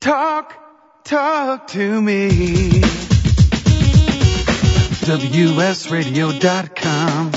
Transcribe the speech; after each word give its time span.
Talk, 0.00 0.54
talk 1.04 1.66
to 1.68 2.00
me. 2.00 2.80
WSRadio.com. 5.04 7.32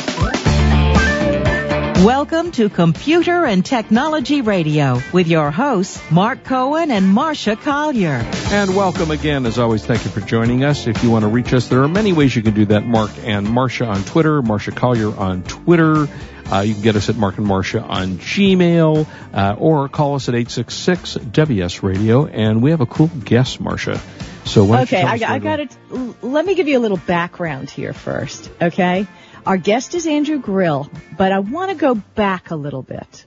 Welcome 2.06 2.52
to 2.52 2.70
Computer 2.70 3.46
and 3.46 3.66
Technology 3.66 4.40
Radio 4.40 5.02
with 5.12 5.28
your 5.28 5.52
hosts, 5.52 6.02
Mark 6.10 6.46
Cohen 6.46 6.90
and 6.90 7.14
Marsha 7.14 7.62
Collier. 7.62 8.26
And 8.52 8.74
welcome 8.74 9.12
again. 9.12 9.46
As 9.46 9.60
always, 9.60 9.86
thank 9.86 10.06
you 10.06 10.12
for 10.12 10.22
joining 10.22 10.64
us. 10.64 10.88
If 10.88 11.04
you 11.04 11.12
want 11.12 11.24
to 11.24 11.30
reach 11.30 11.54
us, 11.54 11.68
there 11.68 11.84
are 11.84 11.90
many 11.90 12.14
ways 12.14 12.34
you 12.34 12.44
can 12.44 12.54
do 12.54 12.64
that. 12.68 12.86
Mark 12.86 13.12
and 13.24 13.46
Marsha 13.46 13.90
on 13.90 14.06
Twitter, 14.06 14.42
Marsha 14.42 14.74
Collier 14.74 15.14
on 15.14 15.44
Twitter. 15.44 16.08
Uh, 16.54 16.62
you 16.62 16.74
can 16.74 16.84
get 16.84 16.96
us 16.96 17.10
at 17.10 17.16
Mark 17.16 17.38
and 17.40 17.48
Marsha 17.48 17.82
on 17.82 18.18
Gmail, 18.18 19.08
uh, 19.34 19.56
or 19.58 19.90
call 19.90 20.16
us 20.16 20.30
at 20.30 20.36
866 20.36 21.16
WS 21.16 21.82
Radio. 21.84 22.26
And 22.28 22.62
we 22.62 22.70
have 22.72 22.82
a 22.82 22.86
cool 22.86 23.08
guest, 23.08 23.62
Marsha. 23.64 23.98
So 24.46 24.64
why 24.66 24.78
don't 24.78 24.92
you 24.92 24.98
Okay, 25.00 25.08
I, 25.26 25.36
us 25.36 25.42
got 25.42 25.60
it. 25.62 25.76
let 26.22 26.46
me 26.46 26.54
give 26.54 26.68
you 26.68 26.78
a 26.78 26.82
little 26.82 26.98
background 27.08 27.70
here 27.70 27.94
first. 27.94 28.52
Okay, 28.62 29.08
our 29.46 29.58
guest 29.58 29.96
is 29.96 30.06
Andrew 30.06 30.38
Grill, 30.40 30.90
but 31.18 31.32
I 31.32 31.40
want 31.40 31.72
to 31.72 31.78
go 31.78 31.96
back 31.96 32.52
a 32.52 32.56
little 32.56 32.84
bit. 32.84 33.26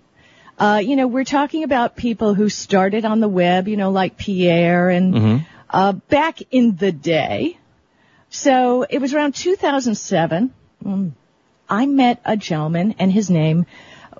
Uh, 0.58 0.80
you 0.84 0.94
know, 0.96 1.06
we're 1.06 1.24
talking 1.24 1.64
about 1.64 1.96
people 1.96 2.32
who 2.34 2.48
started 2.48 3.04
on 3.04 3.20
the 3.20 3.28
web, 3.28 3.66
you 3.66 3.76
know, 3.76 3.90
like 3.90 4.16
Pierre 4.16 4.88
and 4.88 5.14
Mm-hmm. 5.14 5.36
uh, 5.70 5.92
back 5.92 6.40
in 6.50 6.76
the 6.76 6.92
day. 6.92 7.58
So 8.30 8.82
it 8.88 8.98
was 9.00 9.12
around 9.14 9.34
2007. 9.34 10.52
mm, 10.84 11.12
I 11.68 11.86
met 11.86 12.20
a 12.24 12.36
gentleman, 12.36 12.94
and 12.98 13.10
his 13.10 13.30
name 13.30 13.66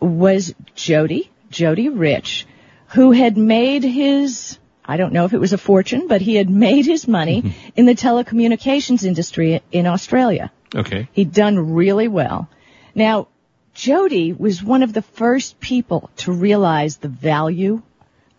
was 0.00 0.54
Jody, 0.74 1.30
Jody 1.50 1.88
Rich, 1.88 2.46
who 2.88 3.12
had 3.12 3.36
made 3.36 3.82
his, 3.84 4.58
I 4.84 4.96
don't 4.96 5.12
know 5.12 5.24
if 5.24 5.32
it 5.32 5.40
was 5.40 5.52
a 5.52 5.58
fortune, 5.58 6.08
but 6.08 6.20
he 6.20 6.34
had 6.34 6.50
made 6.50 6.86
his 6.86 7.06
money 7.08 7.54
in 7.76 7.86
the 7.86 7.94
telecommunications 7.94 9.04
industry 9.04 9.62
in 9.72 9.86
Australia. 9.86 10.52
Okay. 10.74 11.08
He'd 11.12 11.32
done 11.32 11.74
really 11.74 12.08
well. 12.08 12.48
Now, 12.94 13.28
Jody 13.74 14.32
was 14.32 14.62
one 14.62 14.82
of 14.82 14.92
the 14.92 15.02
first 15.02 15.60
people 15.60 16.10
to 16.18 16.32
realize 16.32 16.96
the 16.96 17.08
value 17.08 17.82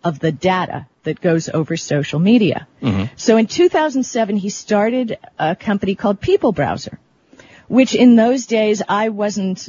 of 0.02 0.18
the 0.18 0.32
data 0.32 0.86
that 1.04 1.20
goes 1.20 1.48
over 1.48 1.76
social 1.76 2.18
media. 2.18 2.66
Mm-hmm. 2.82 3.04
So 3.16 3.36
in 3.36 3.46
2007, 3.46 4.36
he 4.36 4.50
started 4.50 5.18
a 5.38 5.54
company 5.56 5.94
called 5.94 6.20
PeopleBrowsr, 6.20 6.98
which 7.68 7.94
in 7.94 8.16
those 8.16 8.46
days 8.46 8.82
I 8.88 9.10
wasn't 9.10 9.68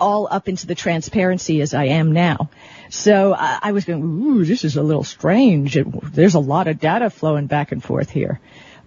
all 0.00 0.28
up 0.30 0.48
into 0.48 0.66
the 0.66 0.74
transparency 0.74 1.60
as 1.60 1.74
I 1.74 1.86
am 1.86 2.12
now. 2.12 2.50
So 2.90 3.34
I, 3.34 3.58
I 3.62 3.72
was 3.72 3.84
going, 3.84 4.02
ooh, 4.02 4.44
this 4.44 4.64
is 4.64 4.76
a 4.76 4.82
little 4.82 5.04
strange. 5.04 5.76
It, 5.76 5.86
there's 6.12 6.34
a 6.34 6.40
lot 6.40 6.68
of 6.68 6.80
data 6.80 7.10
flowing 7.10 7.46
back 7.46 7.72
and 7.72 7.82
forth 7.82 8.10
here. 8.10 8.40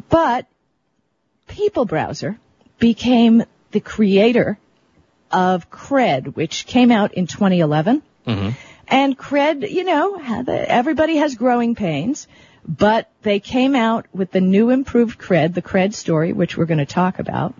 But 0.09 0.48
PeopleBrowsr 1.50 2.38
became 2.80 3.44
the 3.72 3.80
creator 3.80 4.58
of 5.31 5.70
Kred, 5.70 6.36
which 6.36 6.66
came 6.66 6.92
out 6.92 7.14
in 7.14 7.28
2011. 7.28 8.02
Mm-hmm. 8.26 8.50
And 8.88 9.17
Kred, 9.17 9.70
you 9.70 9.86
know, 9.86 10.22
everybody 10.48 11.17
has 11.17 11.36
growing 11.36 11.76
pains, 11.76 12.28
but 12.67 13.09
they 13.22 13.39
came 13.39 13.76
out 13.76 14.05
with 14.14 14.31
the 14.31 14.42
new 14.42 14.70
improved 14.70 15.20
Kred, 15.20 15.53
the 15.53 15.61
Kred 15.61 15.94
story, 15.94 16.33
which 16.33 16.58
we're 16.58 16.66
going 16.66 16.78
to 16.80 16.86
talk 16.86 17.20
about. 17.20 17.53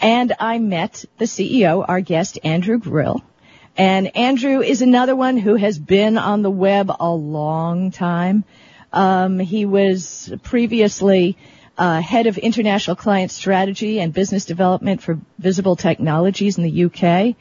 And 0.00 0.32
I 0.40 0.58
met 0.58 1.04
the 1.18 1.26
CEO, 1.26 1.84
our 1.86 2.00
guest, 2.00 2.38
Andrew 2.42 2.78
Grill. 2.78 3.22
And 3.76 4.16
Andrew 4.16 4.60
is 4.60 4.82
another 4.82 5.14
one 5.14 5.36
who 5.36 5.56
has 5.56 5.78
been 5.78 6.16
on 6.16 6.42
the 6.42 6.50
web 6.50 6.90
a 6.98 7.10
long 7.10 7.90
time. 7.90 8.44
Um, 8.92 9.38
he 9.38 9.66
was 9.66 10.32
previously 10.42 11.36
uh, 11.78 12.00
head 12.00 12.26
of 12.26 12.38
international 12.38 12.96
client 12.96 13.30
strategy 13.30 14.00
and 14.00 14.12
business 14.12 14.44
development 14.44 15.02
for 15.02 15.18
Visible 15.38 15.76
Technologies 15.76 16.58
in 16.58 16.64
the 16.64 16.84
UK. 16.84 17.36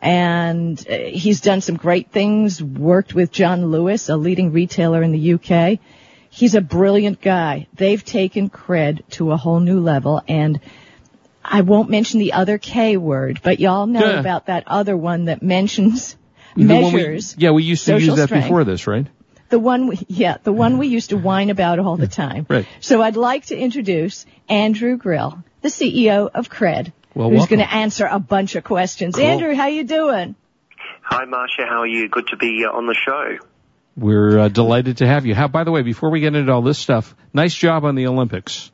And 0.00 0.84
uh, 0.88 0.96
he's 0.96 1.40
done 1.40 1.60
some 1.60 1.76
great 1.76 2.10
things, 2.10 2.62
worked 2.62 3.14
with 3.14 3.32
John 3.32 3.66
Lewis, 3.66 4.08
a 4.08 4.16
leading 4.16 4.52
retailer 4.52 5.02
in 5.02 5.12
the 5.12 5.34
UK. 5.34 5.78
He's 6.30 6.54
a 6.54 6.60
brilliant 6.60 7.20
guy. 7.20 7.68
They've 7.74 8.04
taken 8.04 8.50
Kred 8.50 9.02
to 9.10 9.32
a 9.32 9.36
whole 9.36 9.60
new 9.60 9.80
level 9.80 10.22
and 10.26 10.60
I 11.44 11.60
won't 11.60 11.90
mention 11.90 12.20
the 12.20 12.32
other 12.32 12.58
K 12.58 12.96
word, 12.96 13.40
but 13.42 13.60
y'all 13.60 13.86
know 13.86 14.00
Yeah. 14.00 14.20
about 14.20 14.46
that 14.46 14.64
other 14.66 14.96
one 14.96 15.26
that 15.26 15.42
mentions 15.42 16.16
The 16.56 16.66
one 16.66 16.92
we- 16.92 17.02
measures. 17.02 17.34
yeah, 17.38 17.50
we 17.50 17.62
used 17.64 17.84
to 17.86 17.92
use 17.94 18.02
social 18.02 18.16
that 18.16 18.26
strength. 18.28 18.44
before 18.44 18.64
this, 18.64 18.86
right? 18.86 19.06
The 19.50 19.58
one, 19.58 19.86
we, 19.88 19.98
yeah, 20.08 20.38
the 20.42 20.52
one 20.52 20.78
we 20.78 20.86
used 20.88 21.10
to 21.10 21.16
whine 21.18 21.50
about 21.50 21.78
all 21.78 21.96
the 21.96 22.08
time. 22.08 22.46
Right. 22.48 22.66
So 22.80 23.02
I'd 23.02 23.16
like 23.16 23.46
to 23.46 23.56
introduce 23.56 24.24
Andrew 24.48 24.96
Grill, 24.96 25.44
the 25.60 25.68
CEO 25.68 26.28
of 26.34 26.48
Kred, 26.50 26.92
Well, 27.14 27.30
who's 27.30 27.46
going 27.46 27.60
to 27.60 27.72
answer 27.72 28.06
a 28.10 28.18
bunch 28.18 28.56
of 28.56 28.64
questions. 28.64 29.14
Cool. 29.14 29.24
Andrew, 29.24 29.54
how 29.54 29.66
you 29.66 29.84
doing? 29.84 30.34
Hi, 31.02 31.24
Marsha. 31.26 31.68
How 31.68 31.82
are 31.82 31.86
you? 31.86 32.08
Good 32.08 32.28
to 32.28 32.36
be 32.36 32.64
uh, 32.66 32.74
on 32.74 32.86
the 32.86 32.94
show. 32.94 33.36
We're 33.96 34.38
uh, 34.40 34.48
delighted 34.48 34.96
to 34.98 35.06
have 35.06 35.24
you. 35.26 35.34
How, 35.34 35.46
by 35.46 35.62
the 35.62 35.70
way, 35.70 35.82
before 35.82 36.10
we 36.10 36.18
get 36.20 36.34
into 36.34 36.50
all 36.50 36.62
this 36.62 36.78
stuff, 36.78 37.14
nice 37.32 37.54
job 37.54 37.84
on 37.84 37.94
the 37.94 38.06
Olympics. 38.08 38.72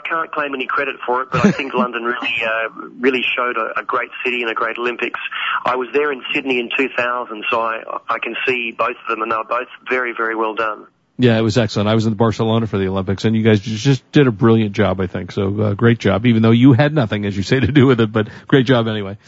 I 0.00 0.08
can't 0.08 0.32
claim 0.32 0.54
any 0.54 0.66
credit 0.66 0.96
for 1.06 1.22
it, 1.22 1.28
but 1.30 1.44
I 1.44 1.50
think 1.52 1.74
London 1.82 2.04
really, 2.04 2.42
uh, 2.42 2.70
really 2.98 3.22
showed 3.36 3.56
a, 3.56 3.80
a 3.80 3.84
great 3.84 4.10
city 4.24 4.42
and 4.42 4.50
a 4.50 4.54
great 4.54 4.78
Olympics. 4.78 5.20
I 5.64 5.76
was 5.76 5.88
there 5.92 6.12
in 6.12 6.22
Sydney 6.34 6.58
in 6.58 6.70
2000, 6.76 7.44
so 7.50 7.60
I, 7.60 7.82
I 8.08 8.18
can 8.18 8.34
see 8.46 8.72
both 8.76 8.96
of 9.02 9.08
them, 9.08 9.22
and 9.22 9.30
they 9.30 9.36
were 9.36 9.44
both 9.44 9.68
very, 9.88 10.12
very 10.16 10.34
well 10.34 10.54
done. 10.54 10.86
Yeah, 11.18 11.36
it 11.36 11.42
was 11.42 11.58
excellent. 11.58 11.88
I 11.88 11.94
was 11.94 12.06
in 12.06 12.14
Barcelona 12.14 12.66
for 12.66 12.78
the 12.78 12.88
Olympics, 12.88 13.26
and 13.26 13.36
you 13.36 13.42
guys 13.42 13.60
just 13.60 13.84
just 13.84 14.10
did 14.10 14.26
a 14.26 14.32
brilliant 14.32 14.72
job, 14.72 15.00
I 15.00 15.06
think. 15.06 15.32
So 15.32 15.60
uh, 15.60 15.74
great 15.74 15.98
job, 15.98 16.24
even 16.24 16.40
though 16.40 16.50
you 16.50 16.72
had 16.72 16.94
nothing, 16.94 17.26
as 17.26 17.36
you 17.36 17.42
say, 17.42 17.60
to 17.60 17.70
do 17.70 17.86
with 17.86 18.00
it. 18.00 18.10
But 18.10 18.28
great 18.46 18.64
job 18.64 18.88
anyway. 18.88 19.18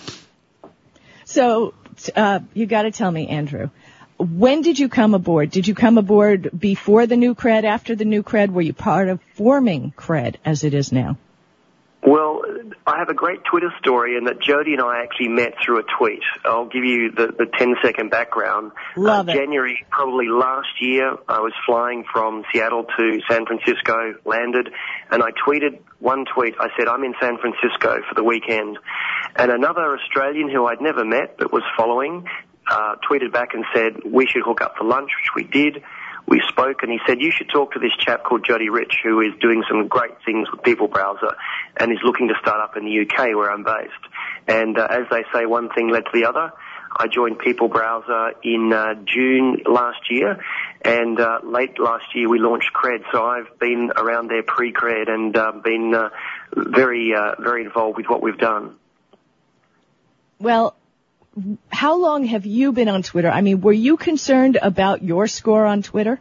So, 1.27 1.75
uh, 2.17 2.41
you 2.55 2.67
got 2.67 2.83
to 2.83 2.91
tell 2.91 3.11
me, 3.11 3.29
Andrew, 3.29 3.69
when 4.23 4.63
did 4.63 4.79
you 4.79 4.89
come 4.89 5.15
aboard? 5.15 5.51
Did 5.51 5.67
you 5.67 5.75
come 5.75 5.99
aboard 5.99 6.51
before 6.59 7.07
the 7.07 7.17
new 7.17 7.35
Kred, 7.35 7.65
after 7.65 7.95
the 7.95 8.05
new 8.05 8.23
Kred? 8.23 8.51
Were 8.51 8.63
you 8.63 8.73
part 8.73 9.09
of 9.09 9.21
forming 9.35 9.93
Kred 9.97 10.37
as 10.45 10.65
it 10.65 10.75
is 10.75 10.93
now? 10.93 11.19
Well, 12.05 12.43
I 12.85 12.99
have 12.99 13.11
a 13.11 13.15
great 13.15 13.45
Twitter 13.45 13.73
story, 13.79 14.17
and 14.17 14.27
that 14.27 14.41
Jody 14.43 14.73
and 14.73 14.83
I 14.83 15.05
actually 15.05 15.29
met 15.29 15.55
through 15.65 15.79
a 15.79 15.85
tweet. 15.99 16.23
I'll 16.45 16.67
give 16.67 16.83
you 16.83 17.13
the, 17.13 17.29
the 17.29 17.47
10 17.57 17.77
second 17.81 18.11
background. 18.11 18.73
Love 18.97 19.29
uh, 19.29 19.33
it. 19.33 19.37
January, 19.37 19.87
probably 19.89 20.27
last 20.29 20.81
year, 20.81 21.17
I 21.29 21.39
was 21.39 21.53
flying 21.65 22.05
from 22.13 22.43
Seattle 22.53 22.87
to 22.99 23.21
San 23.31 23.47
Francisco, 23.47 24.15
landed, 24.25 24.71
and 25.13 25.23
I 25.23 25.31
tweeted 25.47 25.79
one 26.01 26.25
tweet. 26.25 26.55
I 26.59 26.71
said, 26.77 26.89
I'm 26.89 27.05
in 27.05 27.15
San 27.21 27.39
Francisco 27.39 28.03
for 28.09 28.15
the 28.17 28.25
weekend. 28.25 28.79
And 29.37 29.53
another 29.53 29.97
Australian 29.97 30.51
who 30.51 30.67
I'd 30.67 30.81
never 30.81 31.05
met 31.05 31.37
but 31.39 31.53
was 31.53 31.63
following, 31.77 32.27
uh, 32.69 32.97
tweeted 33.09 33.33
back 33.33 33.55
and 33.55 33.65
said, 33.75 34.03
we 34.05 34.27
should 34.27 34.43
hook 34.43 34.61
up 34.61 34.77
for 34.77 34.85
lunch, 34.85 35.11
which 35.21 35.45
we 35.45 35.51
did. 35.51 35.83
We 36.27 36.41
spoke 36.49 36.83
and 36.83 36.91
he 36.91 36.99
said, 37.07 37.21
you 37.21 37.33
should 37.33 37.49
talk 37.51 37.73
to 37.73 37.81
this 37.81 37.93
chap 37.99 38.23
called 38.23 38.45
Jody 38.45 38.69
Rich 38.69 39.01
who 39.03 39.21
is 39.21 39.33
doing 39.41 39.65
some 39.69 39.89
great 39.89 40.13
things 40.25 40.49
with 40.51 40.63
PeopleBrowsr 40.63 41.35
and 41.79 41.91
is 41.91 41.99
looking 42.05 42.29
to 42.29 42.35
start 42.41 42.61
up 42.61 42.77
in 42.77 42.85
the 42.85 43.01
UK 43.01 43.35
where 43.35 43.51
I'm 43.51 43.65
based. 43.65 43.93
And 44.47 44.79
uh, 44.79 44.87
as 44.89 45.07
they 45.11 45.25
say, 45.33 45.47
one 45.47 45.69
thing 45.71 45.91
led 45.91 46.05
to 46.05 46.11
the 46.15 46.27
other. 46.27 46.53
I 46.95 47.09
joined 47.09 47.39
PeopleBrowsr 47.39 48.35
in 48.45 48.73
uh, 48.73 48.95
June 49.07 49.63
last 49.67 50.11
year, 50.11 50.45
and 50.83 51.19
uh, 51.19 51.41
late 51.43 51.79
last 51.79 52.05
year 52.15 52.29
we 52.29 52.39
launched 52.39 52.71
Kred. 52.75 53.03
So 53.13 53.25
I've 53.25 53.59
been 53.59 53.93
around 53.97 54.29
there 54.29 54.43
pre-Kred 54.43 55.09
and 55.09 55.35
uh, 55.35 55.53
been 55.53 55.95
uh, 55.95 56.11
very, 56.55 57.15
uh, 57.15 57.41
very 57.41 57.65
involved 57.65 57.97
with 57.97 58.07
what 58.07 58.23
we've 58.23 58.39
done. 58.39 58.77
Well, 60.39 60.77
how 61.69 61.97
long 61.97 62.25
have 62.25 62.47
you 62.47 62.73
been 62.73 62.89
on 62.89 63.03
Twitter? 63.03 63.29
I 63.29 63.41
mean, 63.41 63.61
were 63.61 63.73
you 63.73 63.97
concerned 63.97 64.59
about 64.61 65.03
your 65.03 65.27
score 65.27 65.65
on 65.65 65.83
Twitter? 65.83 66.21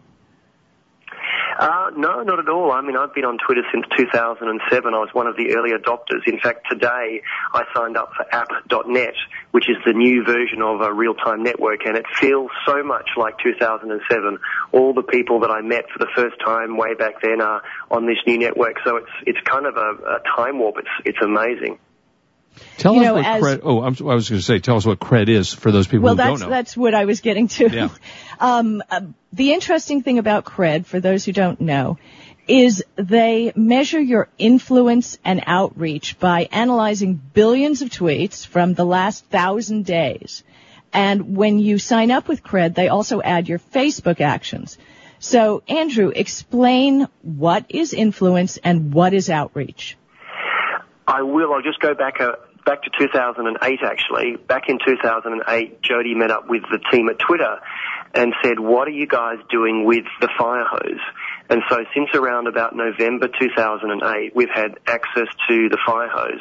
Uh, 1.60 1.92
no, 1.96 2.24
not 2.24 2.40
at 2.40 2.50
all. 2.50 2.72
I 2.72 2.81
mean, 2.81 2.98
I've 2.98 3.13
been 3.13 3.25
on 3.25 3.38
Twitter 3.38 3.62
since 3.72 3.86
2007. 3.96 4.94
I 4.94 4.98
was 4.98 5.10
one 5.13 5.28
of 5.28 5.36
the 5.36 5.54
early 5.54 5.72
adopters. 5.78 6.25
In 6.25 6.40
fact, 6.40 6.66
today 6.68 7.22
I 7.54 7.63
signed 7.75 7.98
up 7.98 8.13
for 8.18 8.25
app.net, 8.34 9.13
which 9.52 9.69
is 9.69 9.75
the 9.86 9.94
new 9.94 10.24
version 10.24 10.63
of 10.63 10.81
a 10.81 10.92
real-time 10.92 11.44
network, 11.44 11.86
and 11.86 11.98
it 11.98 12.06
feels 12.19 12.50
so 12.66 12.81
much 12.81 13.10
like 13.16 13.38
2007. 13.44 14.40
All 14.72 14.96
the 14.96 15.04
people 15.04 15.42
that 15.42 15.52
I 15.52 15.62
met 15.62 15.86
for 15.94 16.00
the 16.00 16.10
first 16.16 16.40
time 16.44 16.78
way 16.78 16.96
back 16.96 17.22
then 17.22 17.42
are 17.42 17.62
on 17.92 18.07
this 18.07 18.18
new 18.25 18.40
network, 18.40 18.78
so 18.84 18.96
it's 18.96 19.12
it's 19.28 19.40
kind 19.46 19.68
of 19.68 19.75
a, 19.78 20.18
a 20.18 20.19
time 20.36 20.57
warp. 20.57 20.78
It's 20.80 20.90
it's 21.06 21.22
amazing. 21.22 21.78
Tell 22.77 22.94
You 22.95 23.01
us 23.01 23.06
know, 23.06 23.13
what 23.15 23.25
as- 23.25 23.44
Kred. 23.44 23.59
Oh, 23.63 23.81
I'm, 23.81 23.95
I 24.07 24.15
was 24.15 24.30
going 24.30 24.39
to 24.39 24.45
say, 24.45 24.59
tell 24.59 24.77
us 24.77 24.86
what 24.86 25.00
Kred 25.00 25.30
is 25.30 25.53
for 25.53 25.71
those 25.71 25.88
people 25.88 26.06
Well, 26.06 26.15
who 26.15 26.24
don't 26.24 26.39
know. 26.39 26.50
that's 26.50 26.75
what 26.75 26.94
I 26.94 27.06
was 27.06 27.21
getting 27.21 27.48
to. 27.50 27.69
Yeah. 27.69 27.89
um, 28.39 28.81
uh, 28.89 29.01
the 29.33 29.53
interesting 29.53 30.01
thing 30.03 30.19
about 30.19 30.45
Kred, 30.45 30.86
for 30.86 31.00
those 31.00 31.25
who 31.25 31.31
don't 31.31 31.62
know, 31.62 31.98
is 32.48 32.83
they 32.95 33.53
measure 33.56 34.00
your 34.01 34.27
influence 34.38 35.18
and 35.24 35.44
outreach 35.45 36.19
by 36.19 36.50
analyzing 36.51 37.13
billions 37.33 37.81
of 37.81 37.89
tweets 37.89 38.45
from 38.45 38.74
the 38.74 38.86
last 38.86 39.25
thousand 39.25 39.86
days. 39.86 40.44
And 40.92 41.38
when 41.38 41.59
you 41.59 41.77
sign 41.77 42.12
up 42.12 42.27
with 42.27 42.44
Kred, 42.44 42.75
they 42.75 42.89
also 42.89 43.21
add 43.21 43.47
your 43.47 43.59
Facebook 43.59 44.19
actions. 44.19 44.77
So, 45.19 45.62
Andrew, 45.68 46.12
explain 46.13 47.07
what 47.21 47.65
is 47.69 47.94
influence 47.94 48.57
and 48.57 48.94
what 48.94 49.13
is 49.13 49.30
outreach. 49.30 49.95
I 51.12 51.24
will. 51.24 51.54
I'll 51.54 51.62
just 51.62 51.81
go 51.81 51.94
back 51.94 52.22
a, 52.22 52.38
back 52.66 52.84
to 52.84 52.90
2008 52.98 53.80
actually. 53.84 54.38
Back 54.38 54.69
in 54.69 54.80
2008, 54.80 55.81
Jody 55.81 56.16
met 56.16 56.31
up 56.31 56.48
with 56.48 56.63
the 56.72 56.80
team 56.90 57.10
at 57.10 57.19
Twitter 57.19 57.60
and 58.13 58.34
said, 58.42 58.60
what 58.60 58.88
are 58.88 58.92
you 58.92 59.08
guys 59.08 59.38
doing 59.50 59.84
with 59.86 60.06
the 60.22 60.30
fire 60.38 60.63
hose? 60.66 61.02
And 61.50 61.63
so 61.69 61.84
since 61.94 62.10
around 62.13 62.48
about 62.48 62.78
November 62.78 63.28
2008, 63.28 64.34
we've 64.34 64.50
had 64.54 64.80
access 64.88 65.28
to 65.50 65.68
the 65.68 65.78
fire 65.86 66.08
hose 66.10 66.40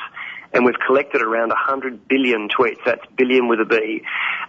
and 0.52 0.64
we've 0.64 0.78
collected 0.86 1.22
around 1.22 1.48
100 1.48 2.08
billion 2.08 2.48
tweets. 2.48 2.78
That's 2.84 3.04
billion 3.16 3.48
with 3.48 3.60
a 3.60 3.64
B. 3.64 4.02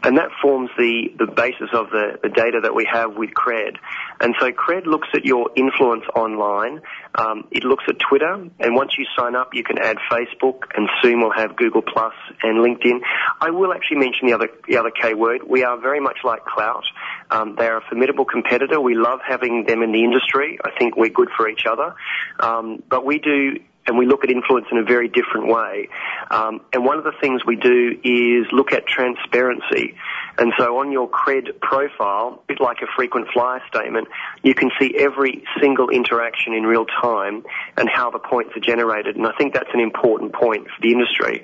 And 0.03 0.18
that 0.18 0.30
forms 0.42 0.69
the, 0.77 1.13
the 1.18 1.27
basis 1.27 1.69
of 1.74 1.89
the, 1.92 2.19
the 2.24 2.30
data 2.30 2.62
that 2.63 2.74
we 2.74 2.88
have 2.92 3.15
with 3.15 3.31
Kred. 3.31 3.77
And 4.19 4.36
so 4.39 4.51
Kred 4.51 4.86
looks 4.86 5.07
at 5.13 5.25
your 5.25 5.51
influence 5.56 6.06
online. 6.15 6.81
Um, 7.13 7.48
it 7.51 7.63
looks 7.63 7.83
at 7.88 7.98
Twitter, 8.00 8.33
and 8.33 8.75
once 8.75 8.94
you 8.98 9.06
sign 9.18 9.36
up, 9.36 9.53
you 9.53 9.63
can 9.63 9.77
add 9.77 9.98
Facebook, 10.09 10.62
and 10.75 10.88
soon 11.01 11.19
we'll 11.19 11.33
have 11.33 11.56
Google 11.56 11.81
Plus 11.81 12.13
and 12.42 12.59
LinkedIn. 12.59 13.00
I 13.42 13.50
will 13.50 13.74
actually 13.74 13.98
mention 13.98 14.27
the 14.27 14.33
other 14.33 14.50
the 14.68 14.77
other 14.77 14.92
K 14.92 15.13
word. 15.13 15.42
We 15.45 15.63
are 15.63 15.77
very 15.77 16.00
much 16.00 16.19
like 16.24 16.45
Klout. 16.45 16.83
Um, 17.30 17.56
they 17.57 17.68
are 17.68 17.77
a 17.77 17.81
formidable 17.81 18.25
competitor. 18.25 18.80
We 18.80 18.95
love 18.95 19.19
having 19.27 19.65
them 19.65 19.83
in 19.83 19.92
the 19.92 20.03
industry. 20.03 20.57
I 20.63 20.69
think 20.77 20.95
we're 20.95 21.09
good 21.09 21.30
for 21.36 21.50
each 21.50 21.65
other. 21.69 21.95
Um, 22.39 22.81
but 22.89 23.06
we 23.06 23.19
do 23.19 23.59
and 23.87 23.97
we 23.97 24.05
look 24.05 24.23
at 24.23 24.29
influence 24.29 24.67
in 24.71 24.77
a 24.77 24.83
very 24.83 25.07
different 25.07 25.47
way. 25.47 25.89
Um, 26.29 26.61
and 26.73 26.85
one 26.85 26.97
of 26.97 27.03
the 27.03 27.13
things 27.19 27.41
we 27.45 27.55
do 27.55 27.99
is 28.03 28.45
look 28.51 28.73
at 28.73 28.85
transparency. 28.87 29.95
And 30.37 30.53
so 30.57 30.77
on 30.77 30.91
your 30.91 31.09
Kred 31.09 31.59
profile, 31.59 32.41
a 32.43 32.47
bit 32.47 32.61
like 32.61 32.77
a 32.81 32.87
frequent 32.95 33.27
flyer 33.33 33.61
statement, 33.67 34.07
you 34.43 34.53
can 34.53 34.71
see 34.79 34.95
every 34.97 35.43
single 35.59 35.89
interaction 35.89 36.53
in 36.53 36.63
real 36.63 36.85
time 36.85 37.43
and 37.77 37.89
how 37.89 38.11
the 38.11 38.19
points 38.19 38.55
are 38.55 38.61
generated. 38.61 39.15
And 39.15 39.25
I 39.25 39.31
think 39.37 39.53
that's 39.53 39.69
an 39.73 39.81
important 39.81 40.33
point 40.33 40.67
for 40.67 40.81
the 40.81 40.91
industry. 40.91 41.43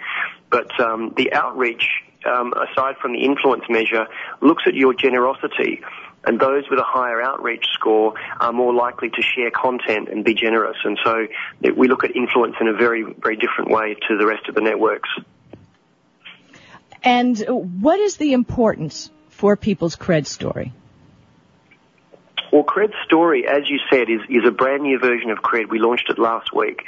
But 0.50 0.80
um, 0.80 1.14
the 1.18 1.34
outreach, 1.34 1.84
um, 2.26 2.54
aside 2.54 2.96
from 3.02 3.14
the 3.14 3.26
influence 3.26 3.64
measure, 3.70 4.08
looks 4.42 4.64
at 4.68 4.76
your 4.76 4.94
generosity 4.94 5.82
and 6.26 6.40
those 6.40 6.64
with 6.70 6.80
a 6.80 6.86
higher 6.86 7.22
outreach 7.22 7.66
score 7.74 8.14
are 8.40 8.52
more 8.52 8.74
likely 8.74 9.10
to 9.10 9.22
share 9.22 9.52
content 9.52 10.10
and 10.10 10.26
be 10.26 10.34
generous. 10.34 10.78
And 10.84 10.98
so 11.04 11.28
we 11.76 11.88
look 11.88 12.04
at 12.04 12.16
influence 12.16 12.56
in 12.60 12.68
a 12.68 12.74
very, 12.74 13.04
very 13.04 13.38
different 13.38 13.72
way 13.72 13.96
to 14.08 14.18
the 14.18 14.26
rest 14.26 14.48
of 14.50 14.56
the 14.56 14.62
networks. 14.62 15.10
And 17.04 17.40
what 17.48 18.00
is 18.00 18.18
the 18.18 18.34
importance 18.34 19.10
for 19.30 19.56
people's 19.56 19.96
Kred 19.96 20.26
story? 20.26 20.74
Well, 22.52 22.64
Kred 22.64 22.94
Story, 23.06 23.46
as 23.48 23.70
you 23.70 23.80
said, 23.90 24.10
is, 24.10 24.22
is 24.30 24.48
a 24.48 24.52
brand 24.52 24.84
new 24.84 25.00
version 25.00 25.32
of 25.32 25.40
Kred. 25.40 25.70
We 25.70 25.80
launched 25.80 26.10
it 26.10 26.18
last 26.18 26.54
week. 26.54 26.82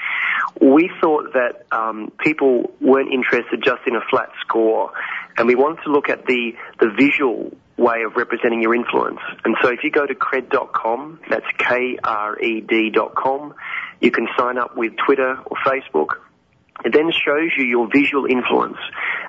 We 0.61 0.89
thought 1.01 1.33
that 1.33 1.65
um, 1.71 2.11
people 2.17 2.71
weren't 2.79 3.11
interested 3.11 3.61
just 3.61 3.81
in 3.85 3.95
a 3.95 4.01
flat 4.09 4.29
score, 4.41 4.93
and 5.39 5.47
we 5.47 5.55
wanted 5.55 5.81
to 5.83 5.91
look 5.91 6.09
at 6.09 6.25
the, 6.25 6.53
the 6.79 6.91
visual 6.95 7.51
way 7.77 8.03
of 8.03 8.17
representing 8.17 8.61
your 8.61 8.75
influence. 8.75 9.21
And 9.45 9.55
so 9.63 9.69
if 9.69 9.85
you 9.85 9.89
go 9.89 10.05
to 10.05 10.13
kred.com, 10.13 11.21
that's 11.29 11.45
K-R-E-D.com, 11.57 13.55
you 14.01 14.11
can 14.11 14.27
sign 14.37 14.57
up 14.57 14.75
with 14.75 14.93
Twitter 14.97 15.39
or 15.45 15.57
Facebook. 15.65 16.17
It 16.83 16.93
then 16.93 17.11
shows 17.11 17.51
you 17.57 17.65
your 17.65 17.87
visual 17.91 18.25
influence. 18.25 18.77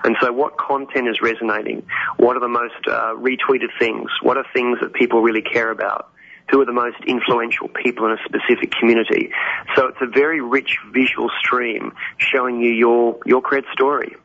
And 0.05 0.17
so 0.21 0.33
what 0.33 0.57
content 0.59 1.09
is 1.09 1.21
resonating? 1.23 1.87
What 2.17 2.37
are 2.37 2.41
the 2.41 2.49
most 2.49 2.87
uh, 2.87 3.15
retweeted 3.15 3.71
things? 3.79 4.11
What 4.21 4.37
are 4.37 4.45
things 4.53 4.79
that 4.81 4.93
people 4.93 5.23
really 5.23 5.43
care 5.43 5.71
about? 5.71 6.11
Who 6.51 6.61
are 6.61 6.67
the 6.67 6.73
most 6.73 6.97
influential 7.07 7.69
people 7.69 8.07
in 8.07 8.13
a 8.13 8.19
specific 8.25 8.73
community? 8.73 9.31
So 9.77 9.87
it's 9.87 9.99
a 10.01 10.07
very 10.07 10.41
rich 10.41 10.79
visual 10.93 11.31
stream 11.39 11.93
showing 12.19 12.61
you 12.61 12.73
your, 12.73 13.19
your 13.25 13.43
Kred 13.43 13.63
story. 13.73 14.17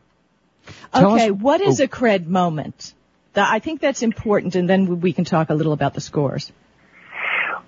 Okay, 0.93 1.31
what 1.31 1.61
is 1.61 1.81
oh. 1.81 1.85
a 1.85 1.87
Kred 1.87 2.27
moment? 2.27 2.93
I 3.35 3.59
think 3.59 3.81
that's 3.81 4.01
important, 4.01 4.55
and 4.55 4.69
then 4.69 5.01
we 5.01 5.11
can 5.11 5.25
talk 5.25 5.49
a 5.49 5.53
little 5.53 5.73
about 5.73 5.93
the 5.93 6.01
scores. 6.01 6.51